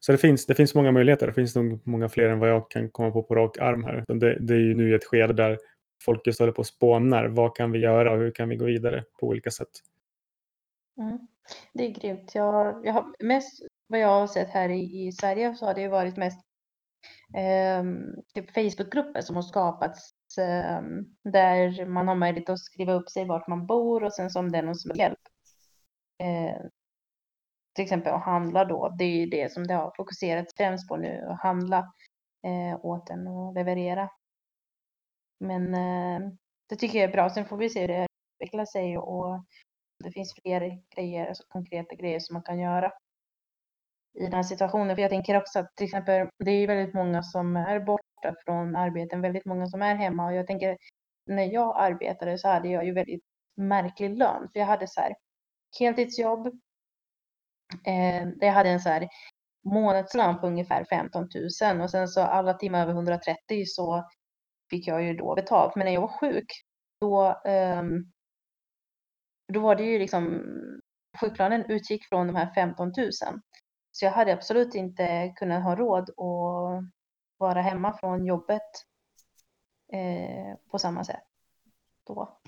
[0.00, 1.26] så det finns, det finns många möjligheter.
[1.26, 4.04] Det finns nog många fler än vad jag kan komma på på rak arm här.
[4.08, 5.58] Det, det är ju nu i ett skede där
[6.02, 7.26] folk just håller på och spånar.
[7.26, 9.70] Vad kan vi göra och hur kan vi gå vidare på olika sätt?
[10.98, 11.18] Mm.
[11.72, 12.34] Det är grymt.
[12.34, 15.80] Jag, jag har mest vad jag har sett här i, i Sverige så har det
[15.80, 16.40] ju varit mest
[17.36, 17.84] eh,
[18.34, 20.82] typ Facebookgrupper som har skapats eh,
[21.24, 24.58] där man har möjlighet att skriva upp sig vart man bor och sen som det
[24.58, 25.18] är någon som hjälp.
[26.22, 26.62] Eh,
[27.74, 30.96] till exempel att handla då, det är ju det som det har fokuserats främst på
[30.96, 31.78] nu, att handla
[32.46, 34.10] eh, åt en och leverera.
[35.40, 36.30] Men eh,
[36.68, 37.30] det tycker jag är bra.
[37.30, 38.06] Sen får vi se hur det
[38.40, 39.44] utvecklar sig och
[40.04, 42.92] det finns fler grejer, alltså konkreta grejer som man kan göra
[44.18, 44.96] i den här situationen.
[44.96, 48.76] För jag tänker också att till exempel, det är väldigt många som är borta från
[48.76, 50.76] arbeten, väldigt många som är hemma och jag tänker
[51.26, 53.24] när jag arbetade så hade jag ju väldigt
[53.56, 54.48] märklig lön.
[54.52, 55.14] För jag hade så här
[55.78, 56.46] heltidsjobb.
[57.86, 59.08] Eh, jag hade en så här
[59.64, 61.28] månadslön på ungefär 15
[61.62, 64.04] 000 och sen så alla timmar över 130 så
[64.70, 65.76] fick jag ju då betalt.
[65.76, 66.46] Men när jag var sjuk
[67.00, 67.82] då, eh,
[69.50, 70.44] då var det ju liksom
[71.20, 73.08] Sjukplanen utgick från de här 15 000.
[73.92, 76.84] Så jag hade absolut inte kunnat ha råd att
[77.38, 78.62] vara hemma från jobbet
[79.92, 81.22] eh, på samma sätt
[82.06, 82.38] då.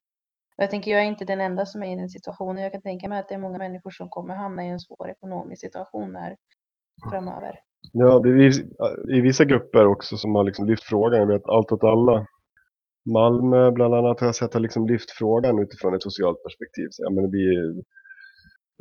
[0.56, 2.62] Jag tänker, jag är inte den enda som är i den situationen.
[2.62, 5.10] Jag kan tänka mig att det är många människor som kommer hamna i en svår
[5.10, 6.36] ekonomisk situation här
[7.10, 7.60] framöver.
[7.92, 11.20] Ja, det är i vissa grupper också som har liksom lyft frågan.
[11.20, 12.26] Jag vet Allt åt alla.
[13.04, 16.88] Malmö bland annat har jag sett har liksom lyft frågan utifrån ett socialt perspektiv.
[16.90, 17.72] Så, ja, men vi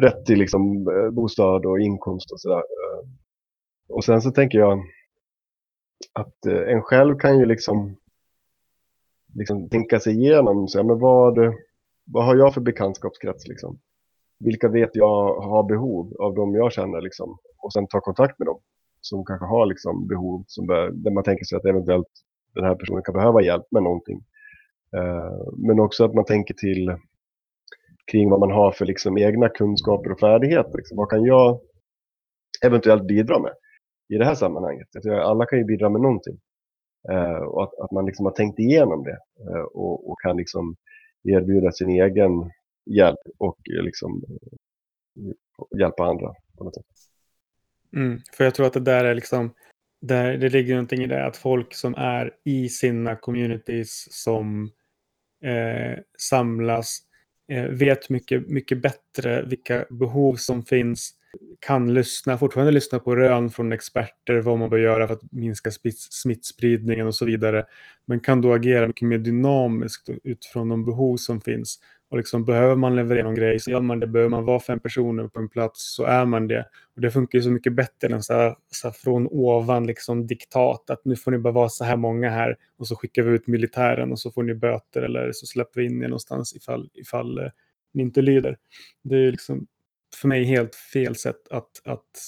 [0.02, 2.58] rätt till liksom, eh, bostad och inkomst och sådär.
[2.58, 3.08] Eh,
[3.90, 4.80] och sen så tänker jag
[6.14, 7.98] att eh, en själv kan ju liksom,
[9.36, 11.38] liksom tänka sig igenom, så, ja, men vad,
[12.06, 13.80] vad har jag för bekantskapskrets liksom?
[14.40, 17.38] Vilka vet jag har behov av de jag känner liksom?
[17.58, 18.60] Och sen ta kontakt med dem
[19.02, 22.08] som kanske har liksom behov som bör, där man tänker sig att eventuellt
[22.56, 24.24] den här personen kan behöva hjälp med någonting.
[24.98, 26.96] Eh, men också att man tänker till
[28.12, 30.78] kring vad man har för liksom egna kunskaper och färdigheter.
[30.78, 30.98] Liksom.
[30.98, 31.62] Vad kan jag
[32.66, 33.54] eventuellt bidra med
[34.14, 34.88] i det här sammanhanget?
[35.06, 36.40] alla kan ju bidra med någonting.
[37.10, 39.18] Eh, och att, att, man liksom har tänkt igenom det
[39.50, 40.76] eh, och, och, kan liksom
[41.24, 42.32] erbjuda sin egen
[42.86, 44.24] hjälp och liksom
[45.80, 46.86] hjälpa andra på något sätt.
[47.96, 49.54] Mm, för jag tror att det där är liksom,
[50.02, 54.72] där, det ligger någonting i det att folk som är i sina communities som
[55.44, 57.02] eh, samlas
[57.52, 61.12] Eh, vet mycket, mycket bättre vilka behov som finns,
[61.60, 65.72] kan lyssna, fortfarande lyssna på rön från experter, vad man bör göra för att minska
[66.12, 67.66] smittspridningen och så vidare.
[68.06, 71.80] Men kan då agera mycket mer dynamiskt utifrån de behov som finns
[72.12, 74.08] och liksom, behöver man leverera någon grej så gör man det.
[74.08, 76.66] Behöver man vara fem personer på en plats så är man det.
[76.96, 80.28] Och det funkar ju så mycket bättre än så här, så här från ovan liksom
[80.28, 80.90] diktat.
[80.90, 83.48] Att nu får ni bara vara så här många här och så skickar vi ut
[83.48, 87.38] militären och så får ni böter eller så släpper vi in er någonstans ifall, ifall
[87.38, 87.50] eh,
[87.94, 88.58] ni inte lyder.
[89.04, 89.68] Det är liksom
[90.16, 92.20] för mig helt fel sätt att, att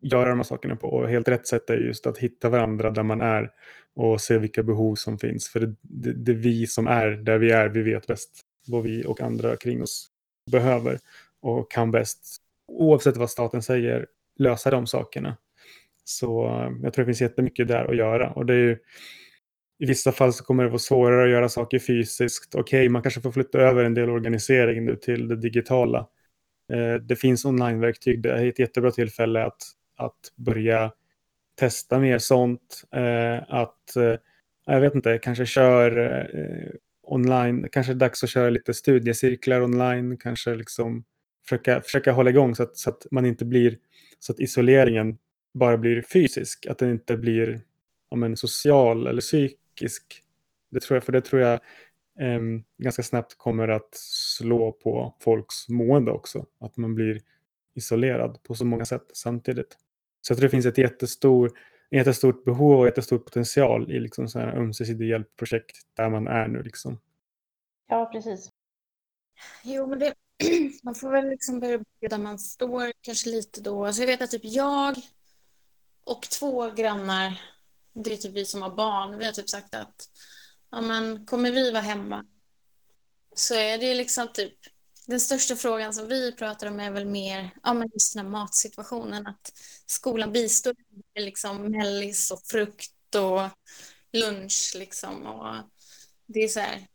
[0.00, 0.88] göra de här sakerna på.
[0.88, 3.50] Och helt rätt sätt är just att hitta varandra där man är
[3.94, 5.48] och se vilka behov som finns.
[5.48, 8.82] För det, det, det är vi som är där vi är, vi vet bäst vad
[8.82, 10.08] vi och andra kring oss
[10.50, 10.98] behöver
[11.40, 12.36] och kan bäst,
[12.68, 14.06] oavsett vad staten säger,
[14.38, 15.36] lösa de sakerna.
[16.04, 18.30] Så eh, jag tror det finns jättemycket där att göra.
[18.30, 18.78] Och det är ju,
[19.78, 22.54] I vissa fall så kommer det vara svårare att göra saker fysiskt.
[22.54, 26.08] Okej, okay, man kanske får flytta över en del organisering nu till det digitala.
[26.72, 28.22] Eh, det finns onlineverktyg.
[28.22, 29.62] Det är ett jättebra tillfälle att,
[29.96, 30.92] att börja
[31.56, 32.82] testa mer sånt.
[32.92, 34.14] Eh, att, eh,
[34.66, 35.98] jag vet inte, kanske kör
[36.34, 36.70] eh,
[37.06, 37.68] online.
[37.72, 40.16] Kanske är dags att köra lite studiecirklar online.
[40.16, 41.04] Kanske liksom
[41.44, 43.78] försöka, försöka hålla igång så att, så att man inte blir
[44.18, 45.18] så att isoleringen
[45.54, 46.66] bara blir fysisk.
[46.66, 47.60] Att den inte blir
[48.08, 50.22] om en social eller psykisk.
[50.70, 51.54] Det tror jag, för det tror jag
[52.20, 52.40] eh,
[52.78, 53.94] ganska snabbt kommer att
[54.38, 56.46] slå på folks mående också.
[56.60, 57.20] Att man blir
[57.74, 59.76] isolerad på så många sätt samtidigt.
[60.20, 61.50] Så jag tror det finns ett jättestor
[61.90, 66.62] jättestort behov och jättestor potential i liksom sådana här ömsesidiga hjälpprojekt där man är nu.
[66.62, 67.00] Liksom.
[67.88, 68.50] Ja, precis.
[69.64, 70.14] Jo, men det,
[70.82, 73.86] man får väl liksom börja där man står kanske lite då.
[73.86, 74.96] Alltså jag vet att typ jag
[76.04, 77.40] och två grannar,
[77.92, 80.08] det är typ vi som har barn, vi har typ sagt att
[80.70, 82.24] ja, men, kommer vi vara hemma
[83.34, 84.54] så är det liksom typ
[85.06, 88.32] den största frågan som vi pratar om är väl mer ja, men just den här
[88.32, 89.26] matsituationen.
[89.26, 89.52] Att
[89.86, 90.74] skolan bistår
[91.14, 93.40] med liksom mellis och frukt och
[94.12, 95.26] lunch liksom.
[95.26, 95.54] Och
[96.26, 96.86] det är så här,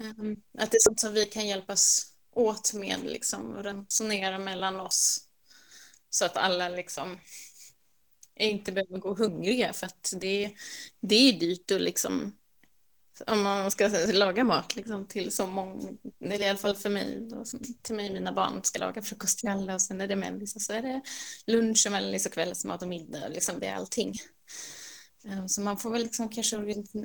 [0.00, 4.80] ehm, att det är sånt som vi kan hjälpas åt med liksom och resonera mellan
[4.80, 5.28] oss.
[6.10, 7.18] Så att alla liksom
[8.36, 10.54] inte behöver gå hungriga för att det,
[11.00, 12.38] det är dyrt att liksom
[13.26, 15.88] om man ska laga mat liksom, till så många,
[16.20, 17.44] eller i alla fall för mig, då,
[17.82, 20.66] till mig och mina barn ska laga frukost till alla och sen är det mellis
[20.66, 21.00] så är det
[21.46, 24.14] lunch och mellis och kvällsmat och middag, liksom, det är allting.
[25.24, 26.56] Eh, så man får väl liksom kanske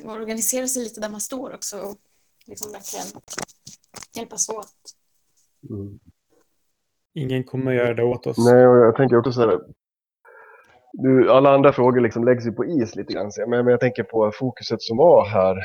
[0.03, 1.97] organisera sig lite där man står också och
[2.45, 3.05] liksom verkligen
[4.15, 4.73] hjälpas åt.
[5.69, 5.99] Mm.
[7.15, 8.37] Ingen kommer att göra det åt oss.
[8.37, 9.59] Nej, och jag tänker också så här,
[10.93, 13.31] nu, alla andra frågor liksom läggs ju på is lite grann.
[13.37, 15.57] Men, men jag tänker på fokuset som var här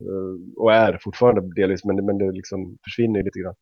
[0.00, 3.54] Eh, och är fortfarande delvis, men, men det liksom försvinner lite grann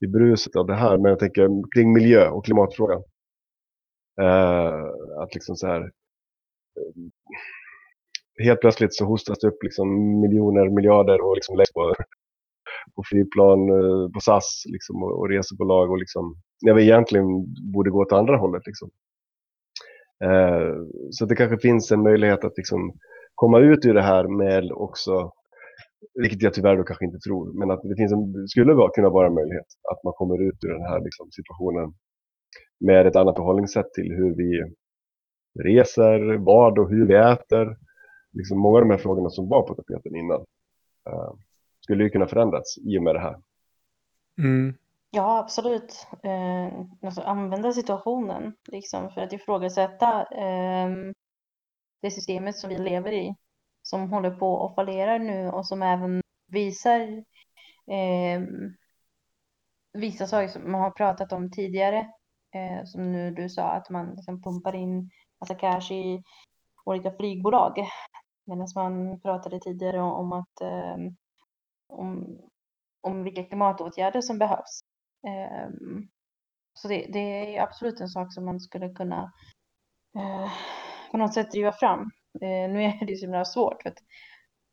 [0.00, 0.98] i bruset av det här.
[0.98, 3.02] Men jag tänker kring miljö och klimatfrågan.
[4.20, 4.84] Eh,
[5.22, 7.02] att liksom så här, eh,
[8.44, 11.94] helt plötsligt så hostas det upp liksom miljoner, miljarder och liksom läggs på,
[12.94, 17.26] på flygplan, eh, på SAS liksom, och, och resebolag och liksom, när vi egentligen
[17.72, 18.66] borde gå åt andra hållet.
[18.66, 18.90] Liksom.
[20.24, 20.74] Eh,
[21.10, 22.98] så det kanske finns en möjlighet att liksom
[23.34, 25.32] komma ut ur det här med också,
[26.14, 29.26] vilket jag tyvärr då kanske inte tror, men att det finns en, skulle kunna vara
[29.26, 31.94] en möjlighet att man kommer ut ur den här liksom situationen
[32.80, 34.74] med ett annat förhållningssätt till hur vi
[35.64, 37.76] reser, vad och hur vi äter.
[38.32, 40.40] Liksom många av de här frågorna som var på tapeten innan
[41.10, 41.34] uh,
[41.80, 43.36] skulle ju kunna förändras i och med det här.
[44.38, 44.74] Mm.
[45.10, 46.06] Ja, absolut.
[46.22, 50.90] Eh, alltså använda situationen liksom, för att ifrågasätta eh,
[52.02, 53.34] det systemet som vi lever i,
[53.86, 57.00] som håller på att fallera nu och som även visar
[57.90, 58.42] eh,
[59.92, 61.98] vissa saker som man har pratat om tidigare,
[62.54, 65.10] eh, som nu du sa, att man liksom pumpar in
[65.40, 66.22] massa cash i
[66.84, 67.88] olika flygbolag,
[68.44, 70.96] medan man pratade tidigare om att eh,
[71.86, 72.38] om,
[73.00, 74.80] om vilka klimatåtgärder som behövs.
[75.26, 75.70] Eh,
[76.74, 79.32] så det, det, är absolut en sak som man skulle kunna
[80.16, 80.52] eh,
[81.10, 82.10] på något sätt driva fram.
[82.42, 83.98] Eh, nu är det så himla svårt för att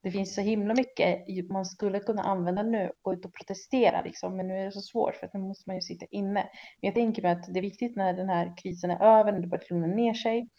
[0.03, 4.37] det finns så himla mycket man skulle kunna använda nu, gå ut och protestera liksom,
[4.37, 6.33] men nu är det så svårt för att nu måste man ju sitta inne.
[6.33, 6.47] Men
[6.79, 9.47] jag tänker mig att det är viktigt när den här krisen är över, när det
[9.47, 10.49] börjar lugna ner sig,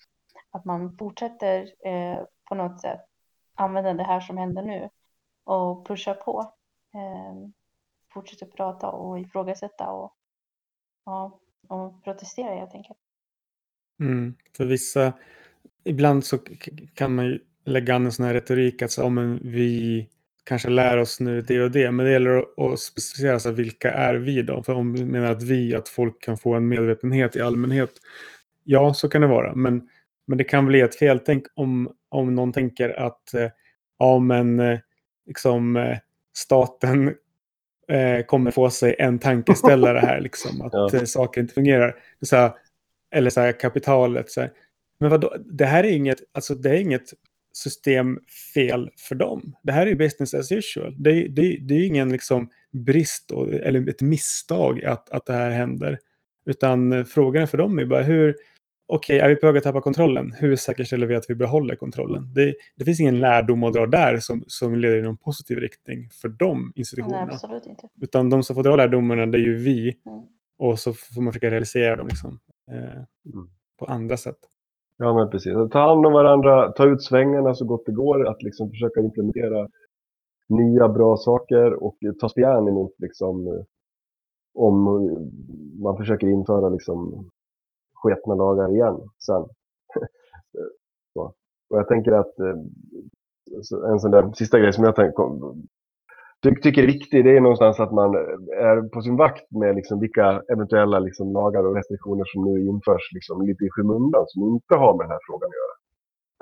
[0.50, 3.00] att man fortsätter eh, på något sätt
[3.54, 4.88] använda det här som händer nu
[5.44, 6.54] och pusha på.
[6.94, 7.50] Eh,
[8.12, 10.14] fortsätter prata och ifrågasätta och,
[11.04, 12.98] ja, och protestera helt enkelt.
[14.00, 15.12] Mm, för vissa,
[15.84, 16.38] ibland så
[16.94, 20.08] kan man ju lägga an en sån här retorik att så, men vi
[20.44, 24.14] kanske lär oss nu det och det, men det gäller att specificera så vilka är
[24.14, 24.62] vi då?
[24.62, 27.90] För om vi menar att vi, att folk kan få en medvetenhet i allmänhet,
[28.64, 29.88] ja så kan det vara, men,
[30.26, 33.50] men det kan bli ett feltänk om, om någon tänker att eh,
[33.98, 34.78] ja men eh,
[35.26, 35.98] liksom eh,
[36.36, 37.14] staten
[37.88, 40.94] eh, kommer få sig en tankeställare här, liksom, att ja.
[40.94, 41.96] Eh, saker inte fungerar.
[42.22, 42.52] Så här,
[43.10, 44.30] eller så här, kapitalet.
[44.30, 44.50] Så här.
[45.04, 47.12] Men vadå, det här är inget, alltså, det är inget
[47.52, 49.56] systemfel för dem.
[49.62, 50.94] Det här är business as usual.
[50.98, 55.50] Det, det, det är ingen liksom, brist och, eller ett misstag att, att det här
[55.50, 55.98] händer.
[56.46, 58.36] Utan eh, frågan för dem är bara hur,
[58.86, 60.32] okej, okay, är vi på väg att tappa kontrollen?
[60.32, 62.32] Hur säkerställer vi att vi behåller kontrollen?
[62.34, 66.08] Det, det finns ingen lärdom att dra där som, som leder i någon positiv riktning
[66.10, 67.24] för de institutionerna.
[67.24, 67.88] Nej, absolut inte.
[68.00, 69.96] Utan de som får dra lärdomarna, det är ju vi.
[70.06, 70.22] Mm.
[70.58, 72.38] Och så får man försöka realisera dem liksom,
[72.70, 72.84] eh,
[73.34, 73.48] mm.
[73.78, 74.38] på andra sätt.
[74.96, 75.56] Ja, men precis.
[75.56, 79.00] Att ta hand om varandra, ta ut svängarna så gott det går, att liksom försöka
[79.00, 79.68] implementera
[80.48, 83.62] nya bra saker och ta spjärn emot liksom, eh,
[84.54, 84.84] om
[85.82, 87.30] man försöker införa liksom,
[87.94, 89.44] sketna lagar igen sen.
[91.70, 92.56] Och jag tänker att eh,
[93.90, 95.14] en sån där sista grej som jag tänk,
[96.44, 98.14] ty, tycker är viktig, det är någonstans att man
[98.70, 103.12] är på sin vakt med liksom vilka eventuella liksom lagar och restriktioner som nu införs
[103.12, 105.74] liksom lite i skymundan som inte har med den här frågan att göra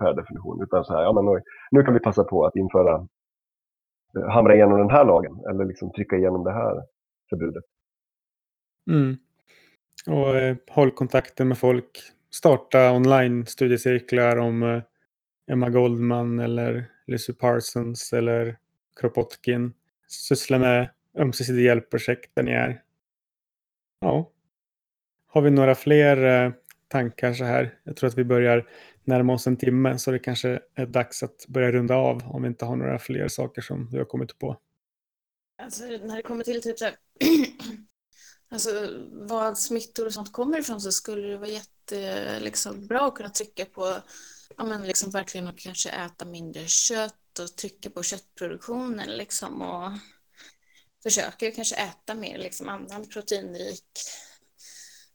[0.03, 0.62] per definition.
[0.62, 2.94] Utan så här, ja men nu, nu kan vi passa på att införa,
[4.18, 6.82] eh, hamra igenom den här lagen eller liksom trycka igenom det här
[7.30, 7.64] förbudet.
[8.90, 9.16] Mm.
[10.07, 11.90] Och eh, håll kontakten med folk.
[12.30, 14.82] Starta online-studiecirklar om eh,
[15.53, 18.57] Emma Goldman eller Lucy Parsons eller
[19.00, 19.72] Kropotkin.
[20.12, 22.82] Syssla med ömsesidig hjälpprojekt där ni är.
[24.00, 24.30] Ja.
[25.26, 26.52] Har vi några fler eh,
[26.88, 27.78] tankar så här?
[27.84, 28.68] Jag tror att vi börjar
[29.04, 32.48] närma oss en timme så det kanske är dags att börja runda av om vi
[32.48, 34.60] inte har några fler saker som du har kommit på.
[35.62, 36.94] Alltså när det kommer till typ så här
[38.48, 38.70] Alltså
[39.12, 43.64] vad smittor och sånt kommer ifrån så skulle det vara jättebra liksom, att kunna trycka
[43.64, 43.96] på
[44.56, 49.92] ja, men liksom verkligen att kanske äta mindre kött och trycker på köttproduktionen liksom och
[51.02, 53.84] försöker kanske äta mer liksom annan proteinrik.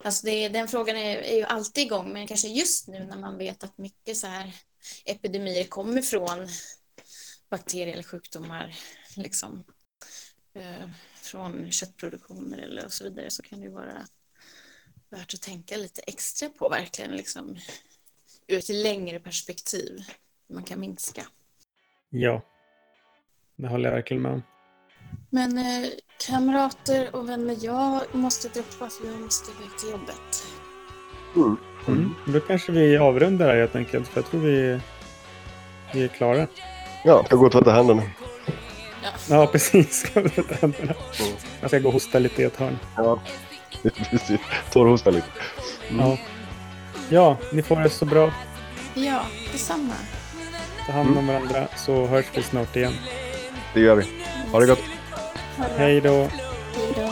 [0.03, 3.38] Alltså det, den frågan är, är ju alltid igång, men kanske just nu när man
[3.38, 4.53] vet att mycket så här
[5.05, 6.47] epidemier kommer från
[7.49, 8.76] bakterier eller sjukdomar,
[9.15, 9.63] liksom
[10.53, 14.07] eh, från köttproduktioner eller och så vidare, så kan det ju vara
[15.09, 17.59] värt att tänka lite extra på verkligen, liksom
[18.47, 20.03] ur ett längre perspektiv,
[20.47, 21.28] hur man kan minska.
[22.10, 22.41] Ja,
[23.58, 24.43] det håller jag verkligen med om.
[25.30, 25.89] Men eh,
[26.28, 30.43] kamrater och vänner, jag måste droppa för jag måste iväg till jobbet.
[31.36, 31.58] Mm.
[31.88, 32.16] Mm.
[32.26, 34.80] Då kanske vi avrundar här helt enkelt, för jag tror vi,
[35.93, 36.47] vi är klara.
[37.03, 38.03] Ja, jag går och tvättar händerna.
[39.30, 39.99] Ja, precis.
[40.10, 40.93] Ska vi ta händerna?
[41.20, 41.34] Mm.
[41.62, 42.78] Jag ska gå och hosta lite i ett hörn.
[42.95, 43.20] Ja,
[43.84, 44.39] precis.
[44.72, 45.28] Torrhosta lite.
[45.89, 46.05] Mm.
[46.05, 46.18] Ja.
[47.10, 48.32] ja, ni får det så bra.
[48.93, 49.93] Ja, detsamma.
[50.88, 52.94] Ta hand om varandra så hörs vi snart igen.
[53.74, 54.04] Det gör vi.
[54.52, 54.84] Ha det gott.
[55.78, 56.30] Hej då.
[56.76, 57.08] Hej då.